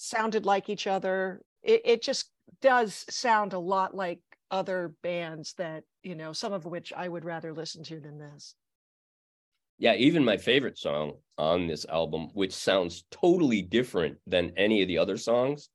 sounded 0.01 0.45
like 0.45 0.69
each 0.69 0.87
other. 0.87 1.41
It, 1.61 1.81
it 1.85 2.01
just 2.01 2.29
does 2.61 3.05
sound 3.09 3.53
a 3.53 3.59
lot 3.59 3.95
like 3.95 4.19
other 4.49 4.93
bands 5.03 5.53
that 5.53 5.83
you 6.03 6.15
know 6.15 6.33
some 6.33 6.53
of 6.53 6.65
which 6.65 6.91
i 6.95 7.07
would 7.07 7.25
rather 7.25 7.53
listen 7.53 7.83
to 7.83 7.99
than 7.99 8.17
this 8.17 8.55
Yeah, 9.81 9.95
even 9.95 10.23
my 10.23 10.37
favorite 10.37 10.77
song 10.77 11.13
on 11.37 11.65
this 11.65 11.85
album, 11.89 12.29
which 12.35 12.53
sounds 12.53 13.03
totally 13.09 13.63
different 13.63 14.17
than 14.27 14.53
any 14.55 14.83
of 14.83 14.87
the 14.87 14.99
other 14.99 15.17
songs. 15.17 15.69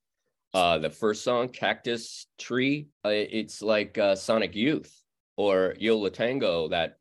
Uh, 0.54 0.78
the 0.78 0.90
first 0.90 1.24
song, 1.24 1.48
Cactus 1.48 2.28
Tree, 2.38 2.86
uh, 3.04 3.10
it's 3.10 3.62
like 3.62 3.98
uh, 3.98 4.14
Sonic 4.14 4.54
Youth 4.54 4.94
or 5.36 5.74
Yo 5.78 5.98
La 5.98 6.08
Tengo, 6.10 6.68
that 6.68 6.98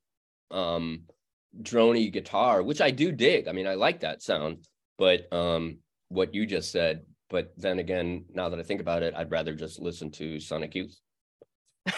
um, 0.49 1.03
drony 1.61 2.11
guitar, 2.11 2.63
which 2.63 2.81
I 2.81 2.89
do 2.89 3.11
dig. 3.11 3.47
I 3.47 3.51
mean, 3.51 3.67
I 3.67 3.75
like 3.75 3.99
that 3.99 4.23
sound, 4.23 4.65
but 4.97 5.31
um, 5.31 5.77
what 6.09 6.33
you 6.33 6.47
just 6.47 6.71
said. 6.71 7.05
But 7.29 7.53
then 7.55 7.77
again, 7.77 8.25
now 8.33 8.49
that 8.49 8.59
I 8.59 8.63
think 8.63 8.81
about 8.81 9.03
it, 9.03 9.13
I'd 9.15 9.31
rather 9.31 9.53
just 9.53 9.79
listen 9.79 10.09
to 10.11 10.39
Sonic 10.39 10.73
Youth. 10.73 10.99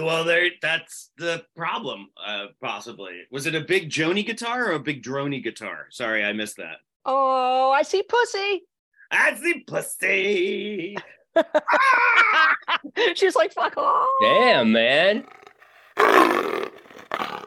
Well, 0.00 0.24
there. 0.24 0.48
That's 0.62 1.10
the 1.18 1.44
problem. 1.56 2.10
Uh, 2.24 2.46
possibly. 2.60 3.22
Was 3.30 3.46
it 3.46 3.54
a 3.54 3.60
big 3.60 3.88
Joanie 3.90 4.22
guitar 4.22 4.68
or 4.70 4.72
a 4.72 4.78
big 4.80 5.02
drony 5.02 5.42
guitar? 5.42 5.86
Sorry, 5.90 6.24
I 6.24 6.32
missed 6.32 6.56
that. 6.56 6.78
oh 7.04 7.70
i 7.70 7.82
see 7.82 8.02
pussy 8.02 8.62
I 9.10 9.34
see 9.36 9.64
pussy. 9.66 10.96
she's 13.14 13.36
like 13.36 13.52
fuck 13.52 13.76
off 13.76 14.08
Damn, 14.22 14.72
man. 14.72 15.24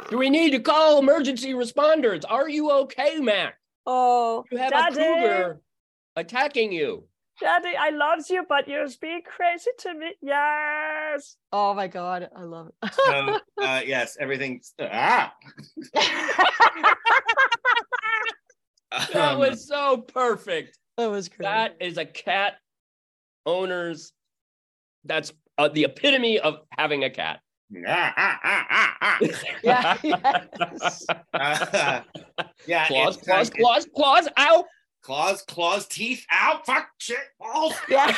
Do 0.10 0.18
we 0.18 0.30
need 0.30 0.52
to 0.52 0.60
call 0.60 1.00
emergency 1.00 1.54
responders? 1.54 2.24
Are 2.30 2.48
you 2.50 2.72
okay, 2.72 3.20
Mac? 3.20 3.56
oh 3.86 4.46
You 4.52 4.58
have 4.58 4.72
Daddy. 4.72 4.96
a 4.96 4.98
cougar 5.16 5.62
attacking 6.16 6.72
you. 6.72 7.04
Daddy, 7.40 7.76
I 7.80 7.92
love 7.92 8.20
you, 8.30 8.46
but 8.50 8.68
you're 8.68 8.88
being 9.00 9.22
crazy 9.24 9.70
to 9.80 9.94
me. 9.94 10.14
Yes. 10.22 11.36
Oh 11.52 11.74
my 11.74 11.88
God, 11.88 12.30
I 12.36 12.42
love 12.44 12.70
it. 12.84 12.94
So, 12.94 13.40
uh, 13.64 13.82
yes, 13.86 14.18
everything's 14.20 14.74
ah. 14.80 15.34
That 19.14 19.34
Um, 19.34 19.40
was 19.40 19.68
so 19.68 19.98
perfect. 19.98 20.78
that 20.98 21.08
was 21.12 21.28
great. 21.30 21.44
That 21.46 21.76
is 21.82 21.98
a 21.98 22.06
cat 22.06 22.54
owner's. 23.46 24.14
That's 25.04 25.32
uh, 25.58 25.68
the 25.68 25.84
epitome 25.84 26.40
of 26.40 26.60
having 26.72 27.04
a 27.04 27.10
cat. 27.10 27.40
ah, 27.88 28.14
ah, 28.18 28.40
ah, 28.44 28.66
ah, 28.70 28.98
ah. 29.02 29.20
yeah. 29.64 29.98
Yes. 30.04 31.06
Uh, 31.34 32.02
yeah, 32.66 32.88
claws, 32.88 33.18
it's, 33.18 33.26
claws, 33.28 33.50
uh, 33.50 33.54
claws, 33.56 33.88
claws. 33.96 34.28
Ow! 34.40 34.66
Claws, 35.08 35.42
claws, 35.44 35.88
teeth. 35.88 36.26
out, 36.30 36.66
Fuck! 36.66 36.90
Shit! 36.98 37.18
Balls! 37.40 37.74
Yeah. 37.90 38.14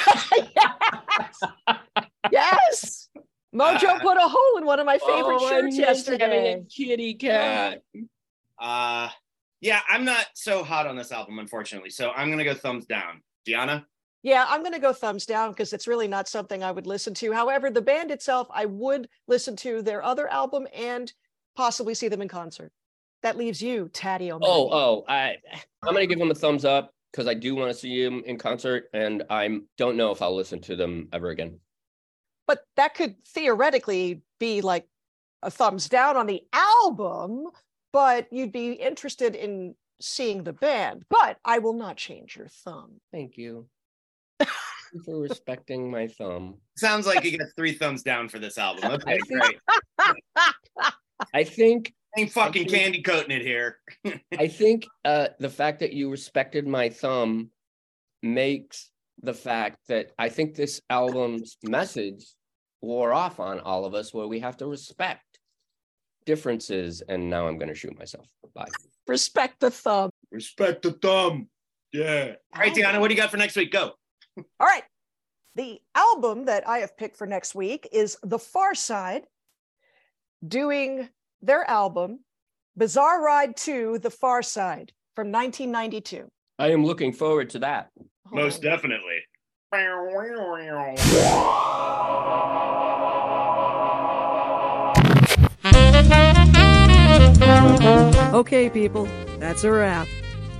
yes. 0.57 1.39
yes. 2.31 3.09
Mojo 3.53 3.83
Uh, 3.89 3.99
put 3.99 4.17
a 4.17 4.27
hole 4.27 4.57
in 4.57 4.65
one 4.65 4.79
of 4.79 4.87
my 4.87 4.97
favorite 4.97 5.37
oh, 5.39 5.49
shirts 5.49 5.77
miss 5.77 5.77
having 5.77 5.79
yesterday. 5.79 6.53
a 6.53 6.63
kitty 6.63 7.13
cat. 7.13 7.83
Uh, 8.57 9.09
yeah, 9.61 9.81
I'm 9.87 10.03
not 10.03 10.25
so 10.33 10.63
hot 10.63 10.87
on 10.87 10.95
this 10.95 11.11
album, 11.11 11.37
unfortunately. 11.37 11.91
So 11.91 12.09
I'm 12.09 12.31
gonna 12.31 12.43
go 12.43 12.55
thumbs 12.55 12.87
down. 12.87 13.21
Diánna. 13.47 13.85
Yeah, 14.23 14.47
I'm 14.49 14.61
going 14.61 14.73
to 14.73 14.79
go 14.79 14.91
thumbs 14.91 15.25
down 15.25 15.51
because 15.51 15.71
it's 15.71 15.87
really 15.87 16.07
not 16.07 16.27
something 16.27 16.61
I 16.61 16.71
would 16.71 16.85
listen 16.85 17.13
to. 17.13 17.31
However, 17.31 17.69
the 17.69 17.81
band 17.81 18.11
itself, 18.11 18.47
I 18.51 18.65
would 18.65 19.07
listen 19.29 19.55
to 19.57 19.81
their 19.81 20.03
other 20.03 20.27
album 20.27 20.67
and 20.75 21.13
possibly 21.55 21.93
see 21.93 22.09
them 22.09 22.21
in 22.21 22.27
concert. 22.27 22.73
That 23.23 23.37
leaves 23.37 23.61
you, 23.61 23.89
Tatty 23.91 24.31
oh, 24.31 24.35
O'Malley. 24.37 24.51
Oh, 24.51 24.69
oh, 24.71 25.05
I, 25.07 25.35
I'm 25.83 25.93
gonna 25.93 26.07
give 26.07 26.19
him 26.19 26.31
a 26.31 26.35
thumbs 26.35 26.65
up. 26.65 26.93
because 27.11 27.27
I 27.27 27.33
do 27.33 27.55
want 27.55 27.71
to 27.71 27.77
see 27.77 28.03
him 28.03 28.23
in 28.25 28.37
concert, 28.37 28.85
and 28.93 29.23
I 29.29 29.59
don't 29.77 29.97
know 29.97 30.11
if 30.11 30.21
I'll 30.21 30.35
listen 30.35 30.61
to 30.61 30.75
them 30.75 31.09
ever 31.11 31.29
again. 31.29 31.59
But 32.47 32.63
that 32.75 32.95
could 32.95 33.15
theoretically 33.27 34.21
be 34.39 34.61
like 34.61 34.87
a 35.43 35.51
thumbs 35.51 35.89
down 35.89 36.17
on 36.17 36.27
the 36.27 36.41
album, 36.53 37.47
but 37.93 38.27
you'd 38.31 38.51
be 38.51 38.73
interested 38.73 39.35
in 39.35 39.75
seeing 40.01 40.43
the 40.43 40.53
band. 40.53 41.03
But 41.09 41.37
I 41.45 41.59
will 41.59 41.73
not 41.73 41.97
change 41.97 42.37
your 42.37 42.47
thumb. 42.47 42.99
Thank 43.11 43.37
you. 43.37 43.67
Thank 44.39 44.51
you 44.93 45.03
for 45.03 45.19
respecting 45.19 45.91
my 45.91 46.07
thumb. 46.07 46.55
Sounds 46.77 47.05
like 47.05 47.23
you 47.23 47.37
got 47.37 47.47
three 47.55 47.73
thumbs 47.73 48.01
down 48.01 48.29
for 48.29 48.39
this 48.39 48.57
album. 48.57 48.91
Okay, 48.91 49.13
I 49.17 49.17
think- 49.19 49.41
great. 49.41 49.59
I 51.33 51.43
think 51.43 51.93
Ain't 52.19 52.31
fucking 52.31 52.63
Actually- 52.63 52.77
candy 52.77 53.01
coating 53.01 53.31
it 53.31 53.41
here. 53.41 53.79
I 54.37 54.47
think 54.47 54.85
uh, 55.05 55.29
the 55.39 55.49
fact 55.49 55.79
that 55.79 55.93
you 55.93 56.09
respected 56.09 56.67
my 56.67 56.89
thumb 56.89 57.49
makes 58.21 58.89
the 59.21 59.33
fact 59.33 59.77
that 59.87 60.11
I 60.17 60.29
think 60.29 60.55
this 60.55 60.81
album's 60.89 61.57
message 61.63 62.25
wore 62.81 63.13
off 63.13 63.39
on 63.39 63.59
all 63.59 63.85
of 63.85 63.93
us, 63.93 64.13
where 64.13 64.27
we 64.27 64.39
have 64.39 64.57
to 64.57 64.67
respect 64.67 65.23
differences. 66.25 67.01
And 67.07 67.29
now 67.29 67.47
I'm 67.47 67.57
going 67.57 67.69
to 67.69 67.75
shoot 67.75 67.97
myself. 67.97 68.27
Bye. 68.53 68.67
Respect 69.07 69.59
the 69.59 69.71
thumb. 69.71 70.11
Respect 70.31 70.81
the 70.81 70.91
thumb. 70.91 71.47
Yeah. 71.91 72.35
All 72.53 72.61
right, 72.61 72.73
Diánna, 72.73 72.99
what 72.99 73.07
do 73.09 73.15
you 73.15 73.19
got 73.19 73.31
for 73.31 73.37
next 73.37 73.55
week? 73.55 73.71
Go. 73.71 73.93
All 74.37 74.67
right. 74.67 74.83
The 75.55 75.79
album 75.95 76.45
that 76.45 76.67
I 76.67 76.79
have 76.79 76.95
picked 76.97 77.17
for 77.17 77.27
next 77.27 77.55
week 77.55 77.89
is 77.91 78.17
The 78.23 78.37
Pharcyde 78.37 79.23
doing 80.47 81.09
their 81.41 81.69
album, 81.69 82.19
Bizarre 82.77 83.21
Ride 83.23 83.55
to 83.57 83.99
The 83.99 84.09
Pharcyde 84.09 84.89
from 85.15 85.31
1992. 85.31 86.29
I 86.57 86.71
am 86.71 86.85
looking 86.85 87.13
forward 87.13 87.49
to 87.51 87.59
that. 87.59 87.89
Most 88.31 88.59
Oh. 88.59 88.69
definitely. 88.69 89.19
Okay, 98.33 98.69
people, 98.69 99.07
that's 99.39 99.63
a 99.63 99.71
wrap. 99.71 100.07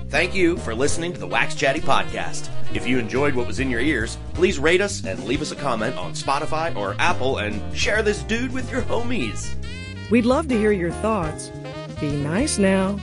Thank 0.08 0.34
you 0.34 0.56
for 0.58 0.74
listening 0.74 1.12
to 1.12 1.20
the 1.20 1.26
Wax 1.26 1.54
Chatty 1.54 1.80
Podcast. 1.80 2.48
If 2.74 2.86
you 2.86 2.98
enjoyed 2.98 3.34
what 3.34 3.46
was 3.46 3.60
in 3.60 3.70
your 3.70 3.80
ears, 3.80 4.16
please 4.34 4.58
rate 4.58 4.80
us 4.80 5.04
and 5.04 5.22
leave 5.24 5.40
us 5.42 5.52
a 5.52 5.56
comment 5.56 5.96
on 5.96 6.12
Spotify 6.12 6.74
or 6.76 6.94
Apple 6.98 7.38
and 7.38 7.60
share 7.76 8.02
this 8.02 8.22
dude 8.24 8.52
with 8.52 8.70
your 8.70 8.82
homies. 8.82 9.54
We'd 10.10 10.26
love 10.26 10.48
to 10.48 10.58
hear 10.58 10.72
your 10.72 10.90
thoughts. 10.90 11.52
Be 12.00 12.10
nice 12.10 12.58
now, 12.58 12.98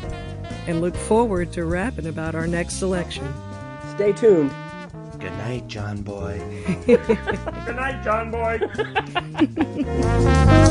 and 0.67 0.82
look 0.82 0.96
forward 0.96 1.54
to 1.54 1.63
rapping 1.63 2.08
about 2.08 2.36
our 2.36 2.48
next 2.48 2.76
selection. 2.76 3.34
Stay 3.96 4.12
tuned. 4.12 4.52
Good 5.17 5.32
night, 5.38 5.67
John 5.67 6.02
Boy. 6.02 6.39
Good 6.86 7.76
night, 7.76 8.04
John 8.04 8.30
Boy. 8.30 8.60